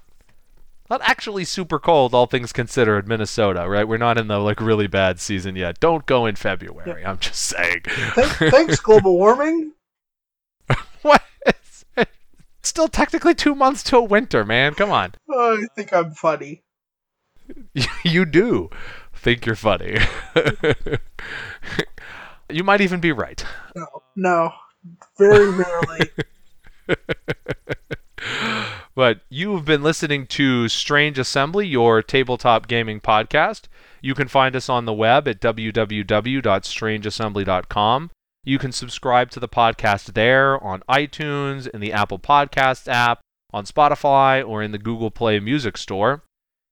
[0.90, 3.88] not actually super cold, all things considered, Minnesota, right?
[3.88, 5.80] We're not in the like really bad season yet.
[5.80, 7.06] Don't go in February.
[7.06, 7.82] I'm just saying.
[8.16, 9.74] Th- thanks, global warming.
[11.02, 11.24] what?
[11.46, 11.86] It's
[12.64, 14.74] still technically two months till winter, man.
[14.74, 15.16] Come on.
[15.30, 16.64] Oh, I think I'm funny.
[18.04, 18.70] you do
[19.16, 19.98] think you're funny.
[22.50, 23.44] you might even be right.
[23.76, 24.52] No, no,
[25.18, 26.10] very rarely.
[28.98, 33.68] But you have been listening to Strange Assembly, your tabletop gaming podcast.
[34.02, 38.12] You can find us on the web at www.strangeassembly.com.
[38.43, 43.20] You can subscribe to the podcast there on iTunes, in the Apple Podcasts app,
[43.54, 46.24] on Spotify, or in the Google Play Music Store.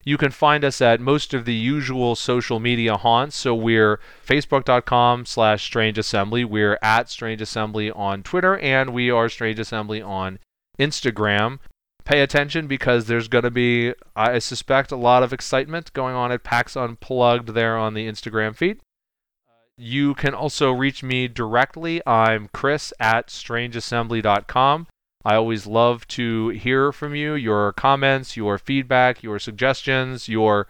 [0.03, 3.35] You can find us at most of the usual social media haunts.
[3.35, 6.43] So we're facebook.com slash strange assembly.
[6.43, 10.39] We're at strange assembly on Twitter, and we are strange assembly on
[10.79, 11.59] Instagram.
[12.05, 16.31] Pay attention because there's going to be, I suspect, a lot of excitement going on
[16.31, 18.79] at PAX Unplugged there on the Instagram feed.
[19.75, 22.05] You can also reach me directly.
[22.07, 24.87] I'm Chris at strangeassembly.com.
[25.25, 30.67] I always love to hear from you, your comments, your feedback, your suggestions, your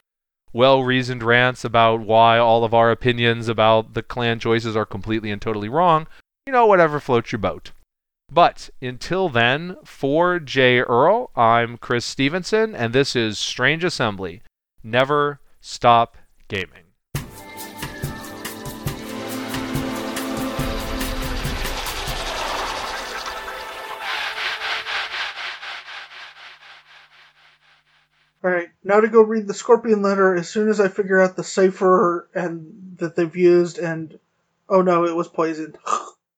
[0.54, 5.30] well reasoned rants about why all of our opinions about the clan choices are completely
[5.30, 6.08] and totally wrong.
[6.48, 7.74] You know, whatever floats your boat.
[8.32, 10.80] But until then, for J.
[10.80, 14.42] Earl, I'm Chris Stevenson, and this is Strange Assembly.
[14.84, 16.18] Never stop
[16.48, 16.86] gaming.
[28.44, 31.44] Alright, now to go read the Scorpion letter as soon as I figure out the
[31.44, 34.20] cipher and that they've used and
[34.70, 35.78] oh no, it was poisoned.